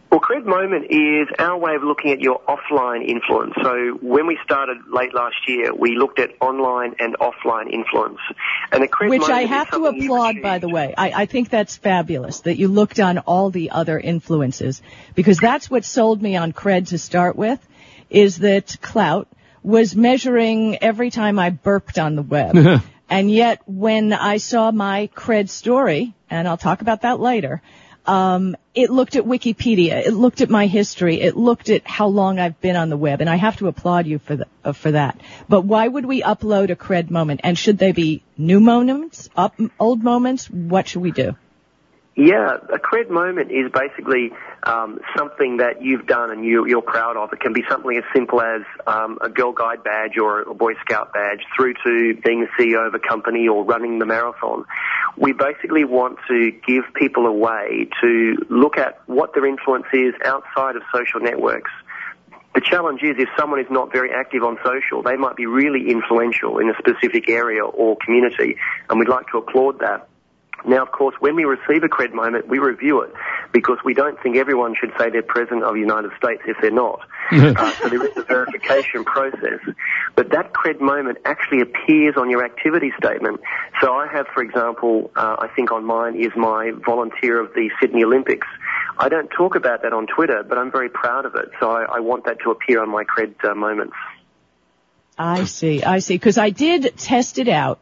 Well, 0.10 0.22
Kred 0.22 0.46
Moment 0.46 0.86
is 0.90 1.28
our 1.38 1.58
way 1.58 1.76
of 1.76 1.84
looking 1.84 2.12
at 2.12 2.22
your 2.22 2.40
offline 2.48 3.06
influence. 3.06 3.54
So 3.62 3.98
when 4.02 4.26
we 4.26 4.40
started 4.44 4.78
late 4.88 5.14
last 5.14 5.36
year, 5.48 5.74
we 5.74 5.98
looked 5.98 6.20
at 6.20 6.32
online 6.40 6.96
and 7.00 7.18
offline 7.20 7.70
influence. 7.72 8.20
And 8.72 8.82
the 8.82 8.88
Kred 8.88 9.10
Which 9.10 9.20
Moment 9.20 9.38
I 9.38 9.42
have 9.44 9.70
to 9.72 9.86
applaud, 9.86 10.42
by 10.42 10.60
the 10.60 10.70
way. 10.70 10.94
I, 10.98 11.24
I 11.24 11.26
think 11.26 11.50
that's 11.50 11.76
fabulous 11.76 12.40
that 12.42 12.58
you 12.58 12.70
looked 12.70 13.02
on 13.02 13.18
all 13.18 13.50
the 13.50 13.72
other 13.72 14.00
influences 14.00 14.82
because 15.14 15.40
that's 15.40 15.70
what 15.70 15.84
sold 15.84 16.22
me 16.22 16.38
on 16.38 16.54
Kred 16.54 16.88
to 16.90 16.98
start 16.98 17.36
with 17.36 17.60
is 18.10 18.40
that 18.40 18.68
Klout 18.82 19.26
was 19.68 19.98
measuring 19.98 20.78
every 20.82 21.12
time 21.12 21.38
I 21.38 21.50
burped 21.50 22.00
on 22.00 22.16
the 22.16 22.22
web. 22.22 22.82
And 23.10 23.32
yet 23.32 23.62
when 23.66 24.12
I 24.12 24.36
saw 24.36 24.70
my 24.72 25.10
Kred 25.16 25.48
story, 25.48 26.14
and 26.30 26.46
I'll 26.46 26.58
talk 26.58 26.82
about 26.82 27.04
that 27.04 27.22
later, 27.22 27.62
um, 28.06 28.58
it 28.76 28.90
looked 28.90 29.16
at 29.16 29.24
Wikipedia, 29.24 30.06
it 30.06 30.14
looked 30.14 30.42
at 30.42 30.50
my 30.50 30.68
history, 30.68 31.22
it 31.22 31.38
looked 31.38 31.70
at 31.70 31.88
how 31.88 32.08
long 32.08 32.38
I've 32.38 32.60
been 32.60 32.76
on 32.76 32.90
the 32.90 32.98
web, 32.98 33.22
and 33.22 33.30
I 33.30 33.38
have 33.38 33.58
to 33.58 33.68
applaud 33.68 34.08
you 34.08 34.20
for 34.20 34.36
the, 34.36 34.48
uh, 34.64 34.74
for 34.74 34.92
that. 34.92 35.22
But 35.48 35.62
why 35.62 35.88
would 35.88 36.06
we 36.06 36.22
upload 36.22 36.70
a 36.70 36.76
Kred 36.76 37.10
moment? 37.10 37.42
And 37.46 37.58
should 37.58 37.78
they 37.78 37.94
be 37.94 38.24
new 38.38 38.60
moments, 38.60 39.30
up, 39.36 39.56
old 39.80 40.04
moments? 40.04 40.50
What 40.50 40.90
should 40.90 41.02
we 41.02 41.12
do? 41.12 41.36
Yeah, 42.18 42.58
a 42.74 42.80
Kred 42.80 43.12
moment 43.12 43.52
is 43.52 43.72
basically 43.72 44.32
um, 44.64 45.00
something 45.16 45.58
that 45.58 45.84
you've 45.84 46.08
done 46.08 46.32
and 46.32 46.44
you, 46.44 46.66
are 46.76 46.82
proud 46.82 47.16
of. 47.16 47.32
It 47.32 47.40
can 47.40 47.54
be 47.54 47.62
something 47.70 47.96
as 47.96 48.04
simple 48.12 48.42
as 48.42 48.62
um, 48.88 49.20
a 49.22 49.30
Girl 49.30 49.52
Guide 49.52 49.84
badge 49.84 50.18
or 50.18 50.42
a 50.42 50.56
Boy 50.56 50.74
Scout 50.82 51.14
badge, 51.14 51.46
through 51.56 51.76
to 51.86 52.20
being 52.26 52.42
the 52.42 52.48
CEO 52.58 52.88
of 52.88 52.96
a 52.96 53.00
company 53.00 53.48
or 53.48 53.64
running 53.64 54.00
the 54.00 54.08
marathon. 54.08 54.66
We 55.16 55.32
basically 55.32 55.84
want 55.84 56.18
to 56.28 56.52
give 56.66 56.86
people 56.96 57.28
a 57.28 57.32
way 57.32 57.88
to 58.02 58.36
look 58.50 58.80
at 58.80 59.00
what 59.06 59.36
their 59.36 59.46
influence 59.46 59.86
is 59.94 60.16
outside 60.26 60.76
of 60.76 60.82
social 60.92 61.20
networks. 61.20 61.70
The 62.56 62.62
challenge 62.62 63.04
is 63.04 63.18
if 63.20 63.30
someone 63.38 63.60
is 63.60 63.70
not 63.70 63.92
very 63.92 64.12
active 64.12 64.42
on 64.42 64.58
social, 64.66 65.04
they 65.04 65.18
might 65.18 65.36
be 65.36 65.46
really 65.46 65.92
influential 65.92 66.58
in 66.58 66.72
a 66.72 66.74
specific 66.80 67.30
area 67.30 67.64
or 67.64 67.96
community, 68.04 68.58
and 68.90 68.98
we'd 68.98 69.08
like 69.08 69.28
to 69.28 69.38
applaud 69.38 69.82
that. 69.82 70.10
Now, 70.66 70.84
of 70.84 70.92
course, 70.92 71.16
when 71.20 71.36
we 71.36 71.46
receive 71.46 71.84
a 71.84 71.88
Kred 71.88 72.14
moment, 72.14 72.48
we 72.48 72.60
review 72.60 73.02
it 73.02 73.14
because 73.52 73.78
we 73.86 73.94
don't 73.94 74.22
think 74.22 74.36
everyone 74.36 74.76
should 74.80 74.92
say 75.00 75.10
they're 75.10 75.22
president 75.22 75.64
of 75.64 75.74
the 75.74 75.80
United 75.80 76.12
States 76.18 76.42
if 76.46 76.58
they're 76.62 76.72
not. 76.72 77.02
uh, 77.32 77.72
so 77.74 77.90
there 77.90 78.06
is 78.06 78.18
a 78.18 78.24
verification 78.24 79.06
process. 79.06 79.60
But 80.16 80.32
that 80.32 80.54
Kred 80.54 80.82
moment 80.82 81.20
actually 81.26 81.62
appears 81.62 82.16
on 82.18 82.30
your 82.30 82.44
activity 82.44 82.92
statement. 82.98 83.40
So 83.82 83.94
I 83.94 84.08
have, 84.08 84.28
for 84.34 84.42
example, 84.42 85.12
uh, 85.16 85.38
I 85.40 85.48
think 85.48 85.72
on 85.72 85.86
mine 85.86 86.16
is 86.16 86.32
my 86.36 86.72
volunteer 86.86 87.40
of 87.40 87.54
the 87.54 87.70
Sydney 87.80 88.04
Olympics. 88.04 88.48
I 88.98 89.10
don't 89.10 89.30
talk 89.30 89.56
about 89.56 89.84
that 89.84 89.94
on 89.94 90.08
Twitter, 90.08 90.44
but 90.44 90.58
I'm 90.58 90.72
very 90.72 90.90
proud 90.90 91.26
of 91.26 91.36
it. 91.36 91.50
So 91.60 91.70
I, 91.70 91.84
I 91.84 92.00
want 92.00 92.26
that 92.26 92.40
to 92.42 92.52
appear 92.52 92.82
on 92.82 92.90
my 92.90 93.04
Kred 93.04 93.36
uh, 93.44 93.54
moments. 93.54 93.96
I 95.18 95.46
see, 95.46 95.84
I 95.84 96.00
see. 96.00 96.16
Because 96.16 96.38
I 96.38 96.50
did 96.50 96.98
test 96.98 97.40
it 97.40 97.48
out 97.48 97.80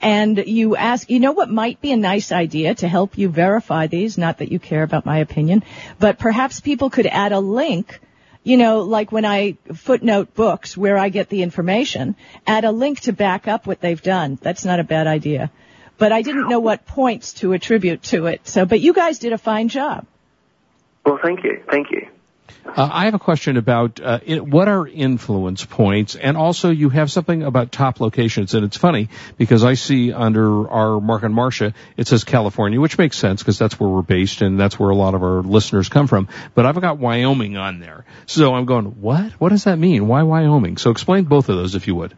and 0.00 0.38
you 0.38 0.76
ask, 0.76 1.10
you 1.10 1.20
know 1.20 1.32
what 1.32 1.50
might 1.50 1.80
be 1.80 1.92
a 1.92 1.96
nice 1.96 2.32
idea 2.32 2.74
to 2.76 2.88
help 2.88 3.18
you 3.18 3.28
verify 3.28 3.86
these? 3.86 4.16
Not 4.16 4.38
that 4.38 4.50
you 4.50 4.58
care 4.58 4.82
about 4.82 5.04
my 5.04 5.18
opinion, 5.18 5.62
but 5.98 6.18
perhaps 6.18 6.60
people 6.60 6.90
could 6.90 7.06
add 7.06 7.32
a 7.32 7.40
link 7.40 8.00
you 8.42 8.56
know, 8.56 8.80
like 8.80 9.12
when 9.12 9.24
I 9.24 9.58
footnote 9.74 10.34
books 10.34 10.76
where 10.76 10.96
I 10.96 11.10
get 11.10 11.28
the 11.28 11.42
information, 11.42 12.16
add 12.46 12.64
a 12.64 12.72
link 12.72 13.00
to 13.00 13.12
back 13.12 13.46
up 13.46 13.66
what 13.66 13.80
they've 13.80 14.00
done. 14.00 14.38
That's 14.40 14.64
not 14.64 14.80
a 14.80 14.84
bad 14.84 15.06
idea. 15.06 15.50
But 15.98 16.12
I 16.12 16.22
didn't 16.22 16.48
know 16.48 16.60
what 16.60 16.86
points 16.86 17.34
to 17.34 17.52
attribute 17.52 18.02
to 18.04 18.26
it. 18.26 18.48
So, 18.48 18.64
but 18.64 18.80
you 18.80 18.94
guys 18.94 19.18
did 19.18 19.34
a 19.34 19.38
fine 19.38 19.68
job. 19.68 20.06
Well, 21.04 21.18
thank 21.22 21.44
you. 21.44 21.62
Thank 21.70 21.90
you. 21.90 22.08
Uh, 22.64 22.88
I 22.92 23.06
have 23.06 23.14
a 23.14 23.18
question 23.18 23.56
about 23.56 24.00
uh, 24.00 24.20
what 24.20 24.68
are 24.68 24.86
influence 24.86 25.64
points, 25.64 26.14
and 26.14 26.36
also 26.36 26.70
you 26.70 26.88
have 26.90 27.10
something 27.10 27.42
about 27.42 27.72
top 27.72 28.00
locations, 28.00 28.54
and 28.54 28.64
it's 28.64 28.76
funny 28.76 29.08
because 29.38 29.64
I 29.64 29.74
see 29.74 30.12
under 30.12 30.68
our 30.68 31.00
Mark 31.00 31.22
and 31.22 31.34
Marsha 31.34 31.74
it 31.96 32.06
says 32.06 32.24
California, 32.24 32.80
which 32.80 32.98
makes 32.98 33.16
sense 33.16 33.42
because 33.42 33.58
that's 33.58 33.80
where 33.80 33.88
we're 33.88 34.02
based 34.02 34.42
and 34.42 34.60
that's 34.60 34.78
where 34.78 34.90
a 34.90 34.94
lot 34.94 35.14
of 35.14 35.22
our 35.22 35.42
listeners 35.42 35.88
come 35.88 36.06
from. 36.06 36.28
But 36.54 36.66
I've 36.66 36.80
got 36.80 36.98
Wyoming 36.98 37.56
on 37.56 37.80
there, 37.80 38.04
so 38.26 38.54
I'm 38.54 38.66
going, 38.66 39.00
what? 39.00 39.32
What 39.32 39.48
does 39.48 39.64
that 39.64 39.78
mean? 39.78 40.06
Why 40.06 40.22
Wyoming? 40.22 40.76
So 40.76 40.90
explain 40.90 41.24
both 41.24 41.48
of 41.48 41.56
those 41.56 41.74
if 41.74 41.86
you 41.86 41.94
would. 41.96 42.16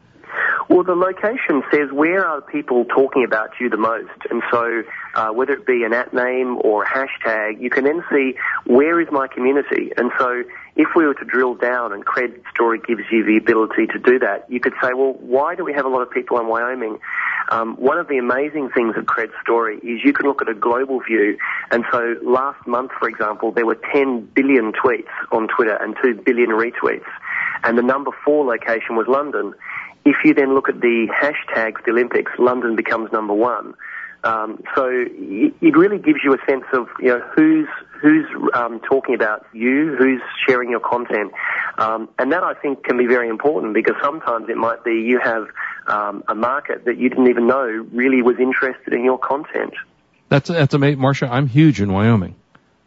Well, 0.72 0.84
the 0.84 0.94
location 0.94 1.62
says 1.70 1.92
where 1.92 2.26
are 2.26 2.40
people 2.40 2.86
talking 2.86 3.24
about 3.24 3.50
you 3.60 3.68
the 3.68 3.76
most, 3.76 4.08
and 4.30 4.42
so 4.50 4.82
uh, 5.14 5.28
whether 5.28 5.52
it 5.52 5.66
be 5.66 5.84
an 5.84 5.92
at 5.92 6.14
name 6.14 6.56
or 6.64 6.84
a 6.84 6.86
hashtag, 6.86 7.60
you 7.60 7.68
can 7.68 7.84
then 7.84 8.02
see 8.10 8.36
where 8.64 8.98
is 8.98 9.08
my 9.12 9.28
community, 9.28 9.92
and 9.98 10.10
so 10.18 10.44
if 10.76 10.88
we 10.96 11.04
were 11.04 11.14
to 11.14 11.24
drill 11.24 11.54
down 11.54 11.92
and 11.92 12.06
Kred 12.06 12.40
Story 12.54 12.80
gives 12.86 13.02
you 13.10 13.24
the 13.24 13.36
ability 13.36 13.86
to 13.88 13.98
do 13.98 14.18
that, 14.20 14.46
you 14.48 14.60
could 14.60 14.72
say, 14.82 14.94
well, 14.94 15.12
why 15.20 15.54
do 15.54 15.64
we 15.64 15.74
have 15.74 15.84
a 15.84 15.88
lot 15.88 16.00
of 16.00 16.10
people 16.10 16.38
in 16.40 16.46
Wyoming? 16.46 16.98
Um, 17.50 17.76
one 17.76 17.98
of 17.98 18.08
the 18.08 18.16
amazing 18.16 18.70
things 18.70 18.96
of 18.96 19.04
Kred 19.04 19.28
Story 19.42 19.76
is 19.78 20.02
you 20.02 20.14
can 20.14 20.26
look 20.26 20.40
at 20.40 20.48
a 20.48 20.54
global 20.54 21.00
view. 21.00 21.36
And 21.70 21.84
so 21.92 22.14
last 22.22 22.66
month, 22.66 22.92
for 22.98 23.08
example, 23.08 23.52
there 23.52 23.66
were 23.66 23.78
10 23.92 24.30
billion 24.34 24.72
tweets 24.72 25.12
on 25.30 25.48
Twitter 25.48 25.76
and 25.76 25.94
2 26.02 26.22
billion 26.24 26.50
retweets. 26.50 27.04
And 27.64 27.76
the 27.76 27.82
number 27.82 28.10
four 28.24 28.46
location 28.46 28.96
was 28.96 29.06
London. 29.06 29.52
If 30.04 30.16
you 30.24 30.34
then 30.34 30.54
look 30.54 30.68
at 30.68 30.80
the 30.80 31.08
hashtags, 31.08 31.84
the 31.84 31.92
Olympics, 31.92 32.32
London 32.38 32.76
becomes 32.76 33.12
number 33.12 33.34
one. 33.34 33.74
Um, 34.24 34.62
so 34.76 34.88
it 34.88 35.76
really 35.76 35.98
gives 35.98 36.20
you 36.22 36.32
a 36.32 36.38
sense 36.48 36.64
of 36.72 36.86
you 37.00 37.08
know 37.08 37.20
who's 37.34 37.68
who's 38.00 38.26
um, 38.54 38.80
talking 38.80 39.14
about 39.14 39.46
you, 39.52 39.96
who's 39.96 40.20
sharing 40.46 40.70
your 40.70 40.80
content, 40.80 41.32
um, 41.78 42.08
and 42.18 42.30
that 42.32 42.44
I 42.44 42.54
think 42.54 42.84
can 42.84 42.98
be 42.98 43.06
very 43.06 43.28
important 43.28 43.74
because 43.74 43.96
sometimes 44.00 44.48
it 44.48 44.56
might 44.56 44.84
be 44.84 44.92
you 44.92 45.18
have 45.18 45.48
um, 45.88 46.22
a 46.28 46.36
market 46.36 46.84
that 46.84 46.98
you 46.98 47.08
didn't 47.08 47.28
even 47.28 47.48
know 47.48 47.66
really 47.92 48.22
was 48.22 48.36
interested 48.38 48.92
in 48.92 49.04
your 49.04 49.18
content. 49.18 49.74
That's 50.28 50.48
that's 50.48 50.74
amazing, 50.74 51.00
Marsha. 51.00 51.28
I'm 51.28 51.48
huge 51.48 51.80
in 51.80 51.92
Wyoming. 51.92 52.36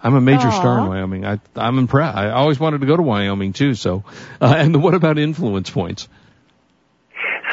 I'm 0.02 0.16
a 0.16 0.22
major 0.22 0.48
Aww. 0.48 0.58
star 0.58 0.80
in 0.80 0.88
Wyoming. 0.88 1.26
I, 1.26 1.40
I'm 1.56 1.80
impressed. 1.80 2.16
I 2.16 2.30
always 2.30 2.60
wanted 2.60 2.82
to 2.82 2.88
go 2.88 2.96
to 2.96 3.02
Wyoming 3.02 3.54
too. 3.54 3.74
So, 3.74 4.04
uh, 4.40 4.54
and 4.58 4.82
what 4.82 4.94
about 4.94 5.18
influence 5.18 5.70
points? 5.70 6.08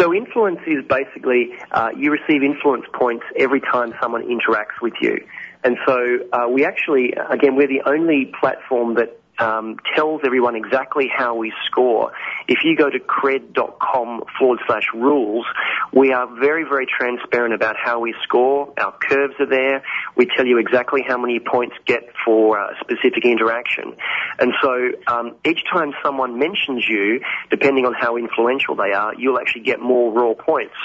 So 0.03 0.13
influence 0.13 0.59
is 0.67 0.85
basically 0.89 1.51
uh, 1.71 1.91
you 1.97 2.11
receive 2.11 2.43
influence 2.43 2.87
points 2.93 3.25
every 3.37 3.61
time 3.61 3.95
someone 4.03 4.25
interacts 4.25 4.83
with 4.83 4.95
you. 5.01 5.25
And 5.63 5.77
so 5.87 5.97
uh, 6.33 6.49
we 6.49 6.65
actually, 6.65 7.13
again, 7.31 7.55
we're 7.55 7.69
the 7.69 7.83
only 7.87 8.33
platform 8.41 8.97
that 8.97 9.21
um, 9.39 9.77
tells 9.97 10.21
everyone 10.25 10.57
exactly 10.57 11.11
how 11.15 11.35
we 11.35 11.53
score. 11.67 12.13
If 12.49 12.59
you 12.65 12.77
go 12.77 12.91
to 12.91 12.99
kred.com 12.99 14.25
forward 14.39 14.61
slash 14.67 14.87
rules, 14.95 15.47
we 15.93 16.13
are 16.13 16.27
very, 16.39 16.65
very 16.65 16.87
transparent 16.87 17.55
about 17.55 17.77
how 17.83 18.01
we 18.01 18.15
score. 18.23 18.73
Our 18.79 18.93
curves 18.93 19.35
are 19.41 19.47
there. 19.47 19.83
We 20.17 20.27
tell 20.27 20.47
you 20.47 20.59
exactly 20.59 21.03
how 21.07 21.19
many 21.19 21.41
points 21.41 21.77
get 21.87 22.03
for 22.25 22.59
a 22.59 22.75
specific 22.81 23.25
interaction. 23.25 23.97
And 24.39 24.53
so 24.63 24.91
um, 25.07 25.37
each 25.47 25.63
time 25.73 25.93
someone 26.05 26.39
mentions 26.39 26.87
you, 26.89 27.21
depending 27.51 27.87
on 27.87 27.95
how 27.95 28.17
influential 28.17 28.77
they 28.77 28.93
are, 28.93 29.15
you'll 29.17 29.39
actually 29.39 29.63
get 29.63 29.81
more 29.81 30.13
raw 30.13 30.35
points. 30.35 30.77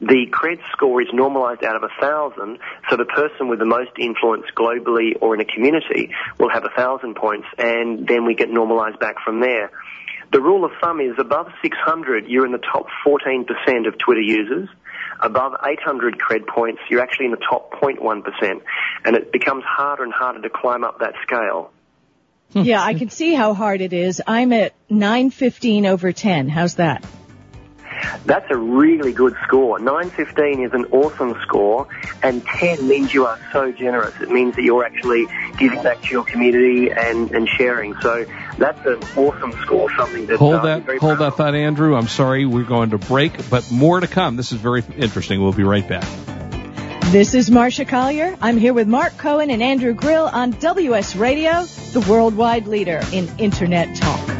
The 0.00 0.26
Kred 0.32 0.60
score 0.72 1.02
is 1.02 1.08
normalized 1.12 1.62
out 1.62 1.76
of 1.76 1.82
a 1.82 1.90
thousand, 2.00 2.58
so 2.88 2.96
the 2.96 3.04
person 3.04 3.48
with 3.48 3.58
the 3.58 3.66
most 3.66 3.90
influence 3.98 4.46
globally 4.56 5.12
or 5.20 5.34
in 5.34 5.40
a 5.40 5.44
community 5.44 6.10
will 6.38 6.48
have 6.48 6.64
a 6.64 6.70
thousand 6.70 7.16
points, 7.16 7.46
and 7.58 8.08
then 8.08 8.24
we 8.24 8.34
get 8.34 8.48
normalized 8.48 8.98
back 8.98 9.16
from 9.22 9.40
there. 9.40 9.70
The 10.32 10.40
rule 10.40 10.64
of 10.64 10.70
thumb 10.80 11.00
is 11.00 11.16
above 11.18 11.48
600, 11.60 12.28
you're 12.28 12.46
in 12.46 12.52
the 12.52 12.58
top 12.58 12.86
14% 13.04 13.46
of 13.86 13.98
Twitter 13.98 14.20
users. 14.20 14.68
Above 15.20 15.54
800 15.62 16.18
Kred 16.18 16.46
points, 16.46 16.80
you're 16.88 17.02
actually 17.02 17.26
in 17.26 17.32
the 17.32 17.36
top 17.36 17.72
0.1%. 17.72 18.62
And 19.04 19.16
it 19.16 19.32
becomes 19.32 19.64
harder 19.66 20.04
and 20.04 20.12
harder 20.12 20.40
to 20.40 20.48
climb 20.48 20.84
up 20.84 21.00
that 21.00 21.14
scale. 21.22 21.72
yeah, 22.52 22.82
I 22.82 22.94
can 22.94 23.10
see 23.10 23.34
how 23.34 23.54
hard 23.54 23.80
it 23.80 23.92
is. 23.92 24.22
I'm 24.26 24.52
at 24.52 24.72
915 24.88 25.84
over 25.84 26.12
10. 26.12 26.48
How's 26.48 26.76
that? 26.76 27.04
That's 28.24 28.50
a 28.50 28.56
really 28.56 29.12
good 29.12 29.36
score. 29.44 29.78
915 29.78 30.64
is 30.64 30.72
an 30.72 30.86
awesome 30.86 31.36
score, 31.42 31.86
and 32.22 32.44
10 32.44 32.86
means 32.86 33.14
you 33.14 33.26
are 33.26 33.38
so 33.52 33.72
generous. 33.72 34.14
It 34.20 34.30
means 34.30 34.56
that 34.56 34.62
you're 34.62 34.84
actually 34.84 35.26
giving 35.58 35.82
back 35.82 36.02
to 36.02 36.08
your 36.08 36.24
community 36.24 36.90
and, 36.90 37.30
and 37.30 37.48
sharing. 37.48 37.94
So 38.00 38.26
that's 38.58 38.84
an 38.86 39.02
awesome 39.16 39.52
score, 39.62 39.90
something 39.96 40.26
that... 40.26 40.38
Hold 40.38 40.56
uh, 40.56 40.78
that, 40.78 40.98
hold 40.98 41.18
that 41.18 41.36
thought, 41.36 41.54
Andrew. 41.54 41.96
I'm 41.96 42.08
sorry, 42.08 42.46
we're 42.46 42.64
going 42.64 42.90
to 42.90 42.98
break, 42.98 43.48
but 43.50 43.70
more 43.70 44.00
to 44.00 44.06
come. 44.06 44.36
This 44.36 44.52
is 44.52 44.58
very 44.58 44.84
interesting. 44.96 45.42
We'll 45.42 45.52
be 45.52 45.64
right 45.64 45.86
back. 45.86 46.04
This 47.10 47.34
is 47.34 47.50
Marsha 47.50 47.88
Collier. 47.88 48.36
I'm 48.40 48.56
here 48.56 48.72
with 48.72 48.86
Mark 48.86 49.16
Cohen 49.18 49.50
and 49.50 49.60
Andrew 49.60 49.94
Grill 49.94 50.26
on 50.26 50.52
WS 50.52 51.16
Radio, 51.16 51.64
the 51.92 52.06
worldwide 52.08 52.68
leader 52.68 53.00
in 53.12 53.28
Internet 53.38 53.96
talk. 53.96 54.39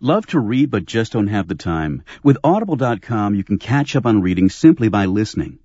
Love 0.00 0.24
to 0.24 0.38
read 0.38 0.70
but 0.70 0.86
just 0.86 1.12
don't 1.12 1.26
have 1.26 1.48
the 1.48 1.56
time? 1.56 2.04
With 2.22 2.38
Audible.com, 2.44 3.34
you 3.34 3.42
can 3.42 3.58
catch 3.58 3.96
up 3.96 4.06
on 4.06 4.22
reading 4.22 4.48
simply 4.48 4.88
by 4.88 5.06
listening. 5.06 5.58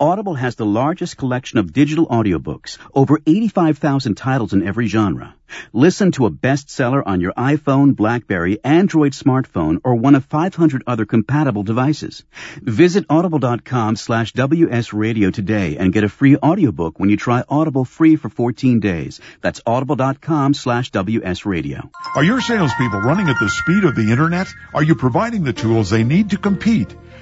Audible 0.00 0.34
has 0.34 0.56
the 0.56 0.66
largest 0.66 1.16
collection 1.16 1.58
of 1.58 1.72
digital 1.72 2.06
audiobooks, 2.06 2.78
over 2.94 3.20
85,000 3.26 4.14
titles 4.14 4.52
in 4.52 4.66
every 4.66 4.86
genre. 4.86 5.34
Listen 5.72 6.12
to 6.12 6.26
a 6.26 6.30
bestseller 6.30 7.02
on 7.04 7.20
your 7.20 7.32
iPhone, 7.32 7.96
Blackberry, 7.96 8.58
Android 8.62 9.12
smartphone, 9.12 9.80
or 9.82 9.94
one 9.94 10.14
of 10.14 10.24
500 10.26 10.82
other 10.86 11.06
compatible 11.06 11.62
devices. 11.62 12.24
Visit 12.60 13.06
audible.com 13.08 13.96
slash 13.96 14.32
wsradio 14.32 15.32
today 15.32 15.76
and 15.78 15.92
get 15.92 16.04
a 16.04 16.08
free 16.08 16.36
audiobook 16.36 16.98
when 16.98 17.08
you 17.08 17.16
try 17.16 17.44
Audible 17.48 17.84
free 17.84 18.16
for 18.16 18.28
14 18.28 18.80
days. 18.80 19.20
That's 19.40 19.60
audible.com 19.66 20.54
slash 20.54 20.90
wsradio. 20.90 21.90
Are 22.14 22.24
your 22.24 22.40
salespeople 22.40 23.00
running 23.00 23.28
at 23.28 23.40
the 23.40 23.48
speed 23.48 23.84
of 23.84 23.94
the 23.94 24.10
internet? 24.10 24.48
Are 24.74 24.82
you 24.82 24.94
providing 24.94 25.44
the 25.44 25.52
tools 25.52 25.90
they 25.90 26.04
need 26.04 26.30
to 26.30 26.36
compete? 26.36 26.94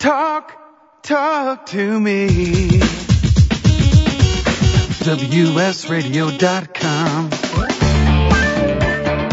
Talk, 0.00 0.52
talk 1.02 1.66
to 1.66 2.00
me. 2.00 2.26
WSRadio.com. 5.04 7.30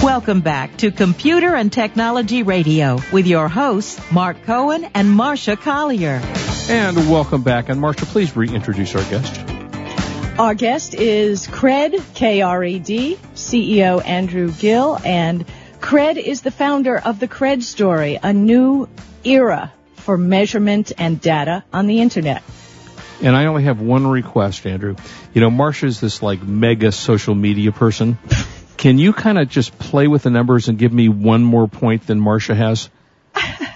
Welcome 0.04 0.42
back 0.42 0.76
to 0.80 0.92
Computer 0.92 1.56
and 1.56 1.72
Technology 1.72 2.44
Radio 2.44 3.00
with 3.14 3.28
your 3.28 3.48
hosts, 3.48 4.02
Mark 4.12 4.44
Cohen 4.44 4.90
and 4.94 5.08
Marsha 5.08 5.58
Collier. 5.58 6.20
And 6.70 6.98
welcome 7.10 7.44
back. 7.44 7.70
And 7.70 7.82
Marsha, 7.82 8.04
please 8.04 8.36
reintroduce 8.36 8.94
our 8.94 9.10
guest. 9.10 9.40
Our 10.38 10.54
guest 10.54 10.96
is 10.96 11.48
Kred, 11.48 12.04
K-R-E-D, 12.14 13.18
CEO 13.36 14.06
Andrew 14.06 14.52
Grill, 14.52 15.00
and 15.06 15.46
Kred 15.80 16.18
is 16.18 16.42
the 16.42 16.52
founder 16.52 16.98
of 16.98 17.22
the 17.22 17.30
Kred 17.30 17.64
Story, 17.64 18.20
a 18.22 18.34
new 18.34 18.90
era 19.24 19.72
for 20.08 20.18
measurement 20.18 20.94
and 20.98 21.20
data 21.20 21.66
on 21.74 21.86
the 21.86 22.00
internet. 22.00 22.42
And 23.22 23.36
I 23.36 23.48
only 23.48 23.64
have 23.64 23.82
one 23.82 24.08
request, 24.08 24.66
Andrew. 24.66 24.96
You 25.34 25.42
know, 25.42 25.50
Marsha's 25.50 26.00
this 26.00 26.22
like 26.22 26.42
mega 26.42 26.94
social 26.94 27.36
media 27.36 27.74
person. 27.74 28.18
Can 28.78 29.00
you 29.00 29.12
kind 29.12 29.38
of 29.38 29.50
just 29.50 29.78
play 29.78 30.08
with 30.08 30.24
the 30.24 30.30
numbers 30.30 30.70
and 30.70 30.80
give 30.80 30.94
me 30.94 31.10
one 31.10 31.44
more 31.44 31.68
point 31.68 32.08
than 32.08 32.22
Marsha 32.22 32.56
has? 32.56 32.90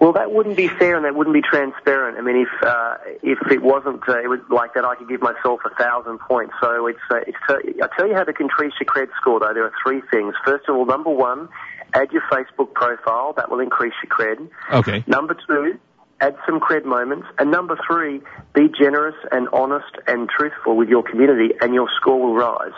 Well, 0.00 0.12
that 0.14 0.30
wouldn't 0.30 0.58
be 0.58 0.68
fair 0.68 0.96
and 0.96 1.06
that 1.06 1.14
wouldn't 1.14 1.32
be 1.32 1.40
transparent. 1.40 2.18
I 2.18 2.20
mean, 2.20 2.44
if 2.44 2.62
uh, 2.62 2.96
if 3.22 3.38
it 3.50 3.62
wasn't 3.62 4.06
uh, 4.06 4.20
it 4.20 4.28
was 4.28 4.40
like 4.50 4.74
that, 4.74 4.84
I 4.84 4.96
could 4.96 5.08
give 5.08 5.22
myself 5.22 5.60
a 5.64 5.74
thousand 5.82 6.18
points. 6.18 6.52
So 6.60 6.88
it's 6.88 6.98
uh, 7.10 7.20
it's. 7.26 7.38
T- 7.48 7.80
I'll 7.80 7.88
tell 7.96 8.06
you 8.06 8.12
how 8.12 8.22
the 8.22 8.34
increase 8.38 8.74
your 8.78 8.84
Kred 8.84 9.08
score 9.18 9.40
though. 9.40 9.54
There 9.54 9.64
are 9.64 9.72
three 9.82 10.02
things. 10.10 10.34
First 10.44 10.68
of 10.68 10.76
all, 10.76 10.84
number 10.84 11.08
one, 11.08 11.48
add 11.94 12.12
your 12.12 12.22
Facebook 12.30 12.74
profile. 12.74 13.32
That 13.36 13.50
will 13.50 13.60
increase 13.60 13.94
your 14.02 14.10
Kred. 14.14 14.48
Okay. 14.72 15.04
Number 15.06 15.34
two, 15.46 15.78
add 16.20 16.36
some 16.46 16.60
Kred 16.60 16.84
moments. 16.84 17.26
And 17.38 17.50
number 17.50 17.78
three, 17.86 18.20
be 18.54 18.68
generous 18.78 19.16
and 19.32 19.48
honest 19.52 19.94
and 20.06 20.28
truthful 20.28 20.76
with 20.76 20.88
your 20.88 21.02
community, 21.02 21.54
and 21.60 21.72
your 21.74 21.88
score 22.00 22.20
will 22.20 22.34
rise. 22.34 22.72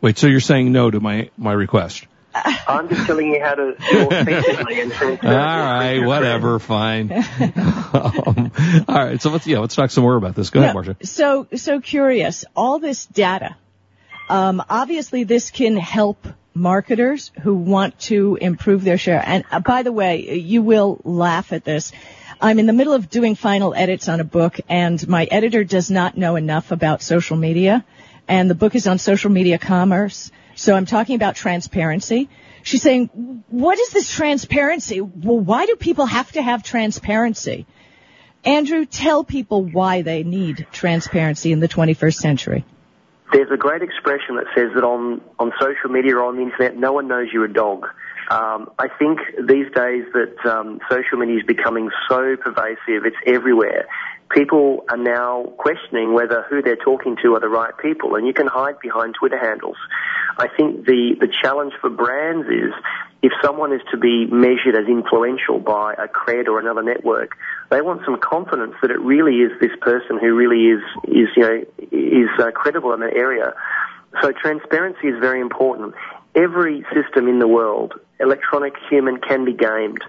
Wait, 0.00 0.18
so 0.18 0.26
you're 0.26 0.40
saying 0.40 0.70
no 0.72 0.90
to 0.90 1.00
my 1.00 1.30
my 1.36 1.52
request? 1.52 2.06
I'm 2.34 2.88
just 2.88 3.06
telling 3.06 3.32
you 3.32 3.40
how 3.42 3.54
to 3.54 3.74
do 3.90 4.00
authentically 4.06 4.80
and 4.80 4.92
All 4.92 4.98
transparently. 4.98 5.28
right, 5.30 6.06
whatever, 6.06 6.58
fine. 6.58 7.10
um, 7.90 8.52
all 8.86 8.94
right, 8.94 9.20
so 9.20 9.30
let's 9.30 9.46
yeah, 9.46 9.58
let's 9.58 9.74
talk 9.74 9.90
some 9.90 10.04
more 10.04 10.14
about 10.16 10.34
this. 10.34 10.50
Go 10.50 10.60
ahead, 10.60 10.74
No, 10.74 10.80
Marsha. 10.82 11.06
So, 11.06 11.48
so 11.56 11.80
curious. 11.80 12.44
All 12.54 12.78
this 12.78 13.06
data. 13.06 13.56
Um, 14.28 14.62
obviously, 14.68 15.24
this 15.24 15.50
can 15.50 15.76
help 15.76 16.28
marketers 16.58 17.30
who 17.42 17.54
want 17.54 17.98
to 18.00 18.36
improve 18.40 18.84
their 18.84 18.98
share. 18.98 19.22
And 19.24 19.44
uh, 19.50 19.60
by 19.60 19.82
the 19.82 19.92
way, 19.92 20.38
you 20.38 20.62
will 20.62 21.00
laugh 21.04 21.52
at 21.52 21.64
this. 21.64 21.92
I'm 22.40 22.58
in 22.58 22.66
the 22.66 22.72
middle 22.72 22.92
of 22.92 23.10
doing 23.10 23.34
final 23.34 23.74
edits 23.74 24.08
on 24.08 24.20
a 24.20 24.24
book, 24.24 24.60
and 24.68 25.06
my 25.08 25.24
editor 25.24 25.64
does 25.64 25.90
not 25.90 26.16
know 26.16 26.36
enough 26.36 26.70
about 26.70 27.02
social 27.02 27.36
media. 27.36 27.84
And 28.28 28.50
the 28.50 28.54
book 28.54 28.74
is 28.74 28.86
on 28.86 28.98
social 28.98 29.30
media 29.30 29.58
commerce. 29.58 30.30
So 30.54 30.74
I'm 30.74 30.86
talking 30.86 31.16
about 31.16 31.36
transparency. 31.36 32.28
She's 32.62 32.82
saying, 32.82 33.44
what 33.48 33.78
is 33.78 33.90
this 33.90 34.12
transparency? 34.12 35.00
Well, 35.00 35.38
why 35.38 35.66
do 35.66 35.76
people 35.76 36.06
have 36.06 36.30
to 36.32 36.42
have 36.42 36.62
transparency? 36.62 37.66
Andrew, 38.44 38.84
tell 38.84 39.24
people 39.24 39.64
why 39.64 40.02
they 40.02 40.22
need 40.22 40.66
transparency 40.70 41.52
in 41.52 41.60
the 41.60 41.68
21st 41.68 42.14
century. 42.14 42.64
There's 43.32 43.50
a 43.50 43.56
great 43.56 43.82
expression 43.82 44.36
that 44.36 44.46
says 44.54 44.70
that 44.74 44.84
on, 44.84 45.20
on 45.38 45.52
social 45.60 45.90
media 45.90 46.16
or 46.16 46.24
on 46.24 46.36
the 46.36 46.42
internet, 46.42 46.76
no 46.76 46.92
one 46.92 47.08
knows 47.08 47.28
you're 47.32 47.44
a 47.44 47.52
dog. 47.52 47.86
Um, 48.30 48.70
I 48.78 48.88
think 48.88 49.20
these 49.38 49.66
days 49.74 50.04
that 50.12 50.36
um, 50.44 50.80
social 50.90 51.18
media 51.18 51.38
is 51.38 51.46
becoming 51.46 51.90
so 52.08 52.36
pervasive, 52.36 53.04
it's 53.04 53.16
everywhere. 53.26 53.86
People 54.30 54.84
are 54.90 54.98
now 54.98 55.44
questioning 55.56 56.12
whether 56.12 56.44
who 56.50 56.60
they're 56.60 56.76
talking 56.76 57.16
to 57.22 57.34
are 57.34 57.40
the 57.40 57.48
right 57.48 57.72
people, 57.80 58.16
and 58.16 58.26
you 58.26 58.34
can 58.34 58.46
hide 58.46 58.78
behind 58.80 59.14
Twitter 59.18 59.38
handles. 59.38 59.76
I 60.36 60.48
think 60.48 60.84
the, 60.84 61.16
the 61.18 61.28
challenge 61.42 61.72
for 61.80 61.88
brands 61.88 62.46
is 62.48 62.72
if 63.22 63.32
someone 63.44 63.72
is 63.72 63.80
to 63.90 63.98
be 63.98 64.26
measured 64.26 64.76
as 64.76 64.86
influential 64.86 65.58
by 65.58 65.94
a 65.94 66.06
Kred 66.06 66.46
or 66.46 66.60
another 66.60 66.82
network, 66.82 67.36
they 67.70 67.80
want 67.80 68.02
some 68.04 68.18
confidence 68.20 68.74
that 68.80 68.90
it 68.90 69.00
really 69.00 69.38
is 69.38 69.50
this 69.60 69.76
person 69.80 70.18
who 70.20 70.34
really 70.34 70.66
is, 70.66 70.82
is 71.04 71.28
you 71.36 71.42
know, 71.42 71.64
is 71.90 72.28
uh, 72.38 72.50
credible 72.52 72.92
in 72.92 73.00
that 73.00 73.14
area. 73.14 73.54
So 74.22 74.32
transparency 74.32 75.08
is 75.08 75.18
very 75.20 75.40
important. 75.40 75.94
Every 76.34 76.84
system 76.94 77.26
in 77.26 77.40
the 77.40 77.48
world, 77.48 77.94
electronic, 78.20 78.74
human, 78.88 79.18
can 79.20 79.44
be 79.44 79.52
gamed. 79.52 80.02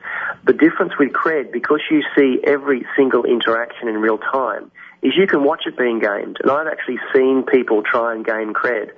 The 0.45 0.53
difference 0.53 0.93
with 0.99 1.09
Kred, 1.09 1.51
because 1.51 1.81
you 1.89 2.03
see 2.15 2.39
every 2.45 2.85
single 2.95 3.25
interaction 3.25 3.87
in 3.87 3.95
real 3.95 4.19
time, 4.19 4.71
is 5.01 5.13
you 5.17 5.27
can 5.27 5.43
watch 5.43 5.63
it 5.65 5.77
being 5.77 5.99
gamed. 5.99 6.37
And 6.41 6.51
I've 6.51 6.67
actually 6.67 6.99
seen 7.13 7.43
people 7.43 7.81
try 7.81 8.13
and 8.13 8.23
game 8.23 8.53
Kred. 8.53 8.91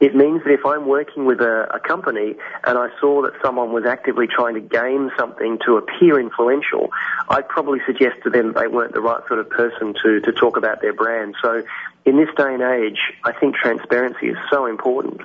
It 0.00 0.16
means 0.16 0.42
that 0.44 0.50
if 0.50 0.64
I'm 0.64 0.86
working 0.86 1.26
with 1.26 1.40
a, 1.40 1.68
a 1.74 1.78
company 1.78 2.34
and 2.64 2.78
I 2.78 2.88
saw 3.00 3.22
that 3.22 3.34
someone 3.42 3.72
was 3.72 3.84
actively 3.84 4.26
trying 4.26 4.54
to 4.54 4.60
game 4.60 5.10
something 5.18 5.58
to 5.66 5.76
appear 5.76 6.18
influential, 6.18 6.88
I'd 7.28 7.46
probably 7.48 7.80
suggest 7.86 8.22
to 8.24 8.30
them 8.30 8.54
that 8.54 8.60
they 8.60 8.66
weren't 8.66 8.94
the 8.94 9.02
right 9.02 9.20
sort 9.28 9.40
of 9.40 9.50
person 9.50 9.94
to, 10.02 10.20
to 10.20 10.32
talk 10.32 10.56
about 10.56 10.80
their 10.80 10.94
brand. 10.94 11.36
So 11.42 11.62
in 12.06 12.16
this 12.16 12.28
day 12.34 12.54
and 12.54 12.62
age, 12.62 12.98
I 13.22 13.32
think 13.32 13.56
transparency 13.56 14.28
is 14.28 14.38
so 14.50 14.64
important. 14.64 15.20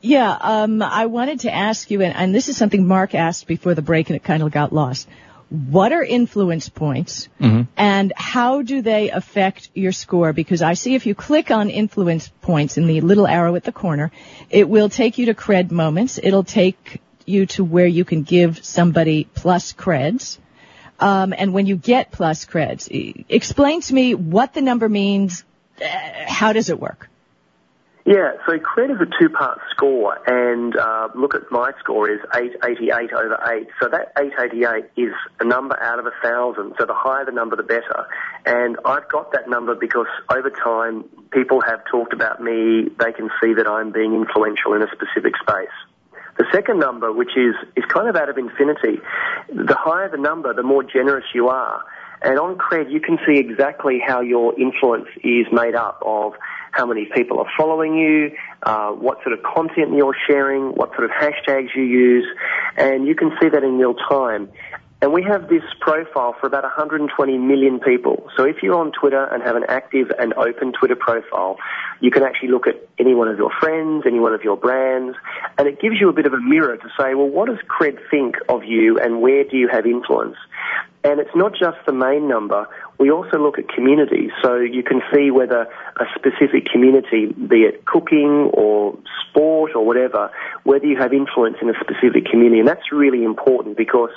Yeah, 0.00 0.36
um, 0.40 0.82
I 0.82 1.06
wanted 1.06 1.40
to 1.40 1.54
ask 1.54 1.90
you, 1.90 2.02
and, 2.02 2.14
and 2.14 2.34
this 2.34 2.48
is 2.48 2.56
something 2.56 2.86
Mark 2.86 3.14
asked 3.14 3.46
before 3.46 3.74
the 3.74 3.82
break, 3.82 4.10
and 4.10 4.16
it 4.16 4.24
kind 4.24 4.42
of 4.42 4.50
got 4.50 4.72
lost. 4.72 5.08
What 5.48 5.92
are 5.92 6.02
influence 6.02 6.68
points, 6.68 7.28
and 7.76 8.12
how 8.16 8.62
do 8.62 8.82
they 8.82 9.10
affect 9.10 9.70
your 9.74 9.92
score? 9.92 10.32
Because 10.32 10.60
I 10.60 10.74
see 10.74 10.96
if 10.96 11.06
you 11.06 11.14
click 11.14 11.52
on 11.52 11.70
influence 11.70 12.32
points 12.40 12.76
in 12.76 12.86
the 12.88 13.00
little 13.00 13.28
arrow 13.28 13.54
at 13.54 13.62
the 13.62 13.70
corner, 13.70 14.10
it 14.50 14.68
will 14.68 14.88
take 14.88 15.18
you 15.18 15.26
to 15.26 15.34
Kred 15.34 15.70
moments. 15.70 16.18
It'll 16.20 16.42
take 16.42 17.00
you 17.26 17.46
to 17.46 17.62
where 17.62 17.86
you 17.86 18.04
can 18.04 18.22
give 18.22 18.64
somebody 18.64 19.28
plus 19.34 19.72
Kreds. 19.72 20.38
Um, 20.98 21.32
and 21.36 21.52
when 21.52 21.66
you 21.66 21.76
get 21.76 22.10
plus 22.10 22.44
Kreds, 22.44 23.24
explain 23.28 23.82
to 23.82 23.94
me 23.94 24.14
what 24.14 24.52
the 24.52 24.62
number 24.62 24.88
means. 24.88 25.44
Uh, 25.80 25.86
how 26.26 26.52
does 26.54 26.70
it 26.70 26.80
work? 26.80 27.08
Yeah, 28.06 28.34
so 28.46 28.52
Kred 28.58 28.94
is 28.94 29.00
a 29.00 29.10
two-part 29.20 29.58
score, 29.72 30.16
and 30.28 30.76
uh, 30.76 31.08
look 31.16 31.34
at 31.34 31.50
my 31.50 31.72
score 31.80 32.08
is 32.08 32.20
888 32.32 33.12
over 33.12 33.36
8. 33.44 33.66
So 33.82 33.88
that 33.88 34.12
888 34.16 34.92
is 34.96 35.12
a 35.40 35.44
number 35.44 35.76
out 35.82 35.98
of 35.98 36.06
a 36.06 36.12
thousand. 36.22 36.74
So 36.78 36.86
the 36.86 36.94
higher 36.94 37.24
the 37.24 37.32
number, 37.32 37.56
the 37.56 37.64
better. 37.64 38.06
And 38.44 38.76
I've 38.84 39.08
got 39.08 39.32
that 39.32 39.50
number 39.50 39.74
because 39.74 40.06
over 40.30 40.50
time, 40.50 41.02
people 41.32 41.60
have 41.66 41.80
talked 41.90 42.12
about 42.12 42.40
me. 42.40 42.86
They 42.96 43.10
can 43.10 43.28
see 43.42 43.54
that 43.54 43.66
I'm 43.66 43.90
being 43.90 44.14
influential 44.14 44.74
in 44.74 44.82
a 44.82 44.88
specific 44.94 45.34
space. 45.42 45.74
The 46.38 46.46
second 46.52 46.78
number, 46.78 47.12
which 47.12 47.36
is, 47.36 47.56
is 47.74 47.84
kind 47.88 48.08
of 48.08 48.14
out 48.14 48.28
of 48.28 48.38
infinity, 48.38 49.02
the 49.48 49.74
higher 49.76 50.08
the 50.08 50.16
number, 50.16 50.54
the 50.54 50.62
more 50.62 50.84
generous 50.84 51.24
you 51.34 51.48
are. 51.48 51.82
And 52.22 52.38
on 52.38 52.56
Kred, 52.56 52.90
you 52.90 53.00
can 53.00 53.18
see 53.26 53.38
exactly 53.38 54.00
how 54.06 54.20
your 54.20 54.58
influence 54.58 55.08
is 55.24 55.46
made 55.50 55.74
up 55.74 56.00
of 56.04 56.34
how 56.76 56.86
many 56.86 57.06
people 57.06 57.38
are 57.38 57.50
following 57.56 57.96
you, 57.96 58.36
uh, 58.62 58.90
what 58.90 59.22
sort 59.22 59.32
of 59.32 59.42
content 59.42 59.94
you're 59.96 60.16
sharing, 60.26 60.72
what 60.74 60.90
sort 60.90 61.04
of 61.04 61.10
hashtags 61.10 61.74
you 61.74 61.82
use, 61.82 62.26
and 62.76 63.06
you 63.06 63.14
can 63.14 63.32
see 63.40 63.48
that 63.48 63.64
in 63.64 63.78
real 63.78 63.94
time. 63.94 64.48
And 65.02 65.12
we 65.12 65.22
have 65.24 65.48
this 65.48 65.62
profile 65.80 66.34
for 66.40 66.46
about 66.46 66.62
120 66.62 67.36
million 67.36 67.80
people. 67.80 68.30
So 68.34 68.44
if 68.44 68.62
you're 68.62 68.78
on 68.78 68.92
Twitter 68.92 69.22
and 69.24 69.42
have 69.42 69.54
an 69.54 69.64
active 69.68 70.10
and 70.18 70.32
open 70.34 70.72
Twitter 70.72 70.96
profile, 70.96 71.58
you 72.00 72.10
can 72.10 72.22
actually 72.22 72.48
look 72.48 72.66
at 72.66 72.76
any 72.98 73.14
one 73.14 73.28
of 73.28 73.36
your 73.36 73.50
friends, 73.60 74.04
any 74.06 74.18
one 74.18 74.32
of 74.32 74.42
your 74.42 74.56
brands, 74.56 75.16
and 75.58 75.68
it 75.68 75.80
gives 75.80 75.96
you 76.00 76.08
a 76.08 76.14
bit 76.14 76.24
of 76.24 76.32
a 76.32 76.40
mirror 76.40 76.78
to 76.78 76.88
say, 76.98 77.14
well, 77.14 77.28
what 77.28 77.48
does 77.48 77.58
Kred 77.68 77.98
think 78.10 78.36
of 78.48 78.64
you 78.64 78.98
and 78.98 79.20
where 79.20 79.44
do 79.44 79.58
you 79.58 79.68
have 79.68 79.84
influence? 79.84 80.36
And 81.06 81.20
it's 81.20 81.34
not 81.36 81.52
just 81.52 81.78
the 81.86 81.92
main 81.92 82.26
number. 82.26 82.66
We 82.98 83.12
also 83.12 83.38
look 83.38 83.60
at 83.60 83.68
communities. 83.68 84.32
So 84.42 84.56
you 84.56 84.82
can 84.82 85.02
see 85.14 85.30
whether 85.30 85.68
a 85.96 86.04
specific 86.16 86.66
community, 86.66 87.26
be 87.26 87.62
it 87.62 87.84
cooking 87.84 88.50
or 88.52 88.98
sport 89.20 89.76
or 89.76 89.86
whatever, 89.86 90.32
whether 90.64 90.84
you 90.84 90.96
have 90.96 91.12
influence 91.12 91.58
in 91.62 91.70
a 91.70 91.74
specific 91.78 92.24
community. 92.24 92.58
And 92.58 92.68
that's 92.68 92.90
really 92.90 93.22
important 93.22 93.76
because 93.76 94.10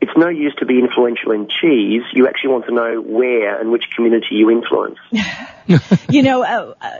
it's 0.00 0.10
no 0.16 0.28
use 0.28 0.52
to 0.58 0.66
be 0.66 0.80
influential 0.80 1.30
in 1.30 1.46
cheese. 1.46 2.02
You 2.12 2.26
actually 2.26 2.50
want 2.50 2.66
to 2.66 2.74
know 2.74 3.00
where 3.00 3.60
and 3.60 3.70
which 3.70 3.84
community 3.94 4.34
you 4.34 4.50
influence. 4.50 4.98
you 6.08 6.24
know, 6.24 6.42
uh, 6.42 6.74
uh, 6.80 6.90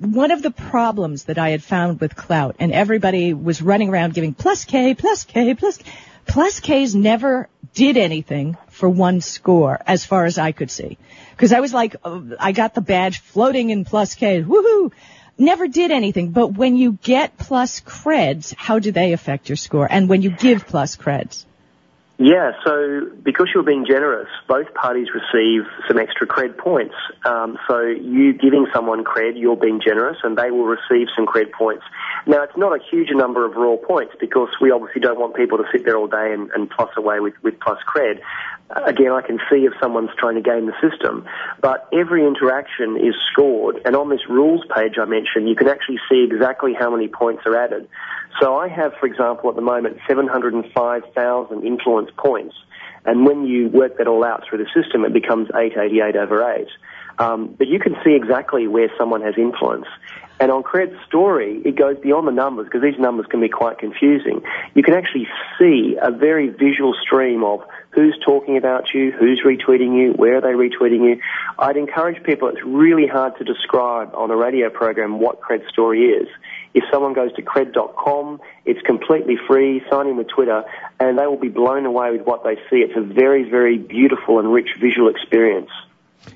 one 0.00 0.30
of 0.30 0.40
the 0.40 0.50
problems 0.50 1.24
that 1.24 1.36
I 1.36 1.50
had 1.50 1.62
found 1.62 2.00
with 2.00 2.16
Klout, 2.16 2.54
and 2.58 2.72
everybody 2.72 3.34
was 3.34 3.60
running 3.60 3.90
around 3.90 4.14
giving 4.14 4.32
plus 4.32 4.64
K, 4.64 4.94
plus 4.94 5.24
K, 5.24 5.54
plus 5.54 5.78
Plus 6.28 6.60
K's 6.60 6.94
never 6.94 7.48
did 7.74 7.96
anything 7.96 8.56
for 8.70 8.88
one 8.88 9.20
score 9.20 9.80
as 9.86 10.04
far 10.04 10.24
as 10.24 10.38
I 10.38 10.52
could 10.52 10.70
see. 10.70 10.98
Cause 11.36 11.52
I 11.52 11.60
was 11.60 11.72
like, 11.72 11.96
uh, 12.04 12.20
I 12.38 12.52
got 12.52 12.74
the 12.74 12.80
badge 12.80 13.20
floating 13.20 13.70
in 13.70 13.84
plus 13.84 14.14
K, 14.14 14.42
woohoo! 14.42 14.92
Never 15.40 15.68
did 15.68 15.92
anything, 15.92 16.30
but 16.30 16.48
when 16.54 16.76
you 16.76 16.98
get 17.00 17.38
plus 17.38 17.80
Kreds, 17.80 18.52
how 18.56 18.80
do 18.80 18.90
they 18.90 19.12
affect 19.12 19.48
your 19.48 19.56
score? 19.56 19.86
And 19.88 20.08
when 20.08 20.22
you 20.22 20.30
give 20.30 20.66
plus 20.66 20.96
Kreds? 20.96 21.44
Yeah, 22.20 22.50
so 22.64 23.06
because 23.22 23.46
you're 23.54 23.62
being 23.62 23.86
generous, 23.86 24.28
both 24.48 24.74
parties 24.74 25.06
receive 25.14 25.62
some 25.86 25.98
extra 25.98 26.26
Kred 26.26 26.58
points. 26.58 26.96
Um, 27.24 27.56
so 27.68 27.80
you 27.80 28.32
giving 28.32 28.66
someone 28.74 29.04
Kred, 29.04 29.34
you're 29.36 29.56
being 29.56 29.80
generous, 29.80 30.16
and 30.24 30.36
they 30.36 30.50
will 30.50 30.66
receive 30.66 31.06
some 31.14 31.26
Kred 31.26 31.52
points. 31.52 31.84
Now, 32.26 32.42
it's 32.42 32.56
not 32.56 32.72
a 32.72 32.82
huge 32.90 33.10
number 33.12 33.46
of 33.46 33.54
raw 33.54 33.76
points 33.76 34.14
because 34.18 34.48
we 34.60 34.72
obviously 34.72 35.00
don't 35.00 35.20
want 35.20 35.36
people 35.36 35.58
to 35.58 35.64
sit 35.70 35.84
there 35.84 35.96
all 35.96 36.08
day 36.08 36.32
and, 36.32 36.50
and 36.50 36.68
plus 36.68 36.90
away 36.96 37.20
with, 37.20 37.34
with 37.44 37.54
plus 37.60 37.78
Kred. 37.86 38.18
Again, 38.70 39.12
I 39.12 39.22
can 39.22 39.38
see 39.50 39.64
if 39.64 39.72
someone's 39.80 40.10
trying 40.18 40.34
to 40.34 40.42
game 40.42 40.66
the 40.66 40.74
system, 40.86 41.26
but 41.62 41.88
every 41.90 42.26
interaction 42.26 42.98
is 42.98 43.14
scored, 43.32 43.80
and 43.86 43.96
on 43.96 44.10
this 44.10 44.20
rules 44.28 44.62
page 44.74 44.98
I 45.00 45.06
mentioned, 45.06 45.48
you 45.48 45.56
can 45.56 45.68
actually 45.68 45.98
see 46.10 46.28
exactly 46.30 46.74
how 46.78 46.90
many 46.90 47.08
points 47.08 47.44
are 47.46 47.56
added. 47.56 47.88
So 48.40 48.58
I 48.58 48.68
have, 48.68 48.92
for 49.00 49.06
example, 49.06 49.48
at 49.48 49.56
the 49.56 49.62
moment, 49.62 49.96
705,000 50.06 51.64
influence 51.64 52.10
points. 52.18 52.54
And 53.06 53.24
when 53.24 53.46
you 53.46 53.68
work 53.68 53.96
that 53.96 54.06
all 54.06 54.22
out 54.22 54.44
through 54.46 54.58
the 54.58 54.68
system, 54.74 55.04
it 55.06 55.14
becomes 55.14 55.48
888 55.48 56.16
over 56.16 56.52
8. 56.52 56.68
Um, 57.18 57.54
but 57.58 57.66
you 57.66 57.78
can 57.78 57.96
see 58.04 58.14
exactly 58.14 58.68
where 58.68 58.90
someone 58.96 59.22
has 59.22 59.34
influence. 59.36 59.86
And 60.40 60.52
on 60.52 60.62
Kred's 60.62 60.94
story, 61.04 61.60
it 61.64 61.74
goes 61.74 61.98
beyond 61.98 62.28
the 62.28 62.32
numbers 62.32 62.66
because 62.66 62.82
these 62.82 62.98
numbers 62.98 63.26
can 63.26 63.40
be 63.40 63.48
quite 63.48 63.78
confusing. 63.78 64.42
You 64.74 64.84
can 64.84 64.94
actually 64.94 65.26
see 65.58 65.96
a 66.00 66.12
very 66.12 66.48
visual 66.48 66.94
stream 66.94 67.42
of 67.42 67.64
who's 67.90 68.16
talking 68.24 68.56
about 68.56 68.94
you, 68.94 69.10
who's 69.10 69.42
retweeting 69.44 70.00
you, 70.00 70.12
where 70.12 70.36
are 70.36 70.40
they 70.40 70.48
retweeting 70.54 71.02
you. 71.08 71.20
I'd 71.58 71.76
encourage 71.76 72.22
people, 72.22 72.48
it's 72.48 72.62
really 72.64 73.08
hard 73.08 73.36
to 73.38 73.44
describe 73.44 74.14
on 74.14 74.30
a 74.30 74.36
radio 74.36 74.70
program 74.70 75.18
what 75.18 75.40
Kred's 75.40 75.68
story 75.68 76.04
is. 76.04 76.28
If 76.72 76.84
someone 76.92 77.14
goes 77.14 77.32
to 77.32 77.42
kred.com, 77.42 78.40
it's 78.64 78.80
completely 78.82 79.36
free, 79.48 79.82
sign 79.90 80.06
in 80.06 80.16
with 80.16 80.28
Twitter, 80.28 80.62
and 81.00 81.18
they 81.18 81.26
will 81.26 81.40
be 81.40 81.48
blown 81.48 81.84
away 81.84 82.12
with 82.12 82.20
what 82.20 82.44
they 82.44 82.54
see. 82.70 82.76
It's 82.76 82.96
a 82.96 83.02
very, 83.02 83.48
very 83.50 83.76
beautiful 83.76 84.38
and 84.38 84.52
rich 84.52 84.68
visual 84.80 85.08
experience. 85.08 85.70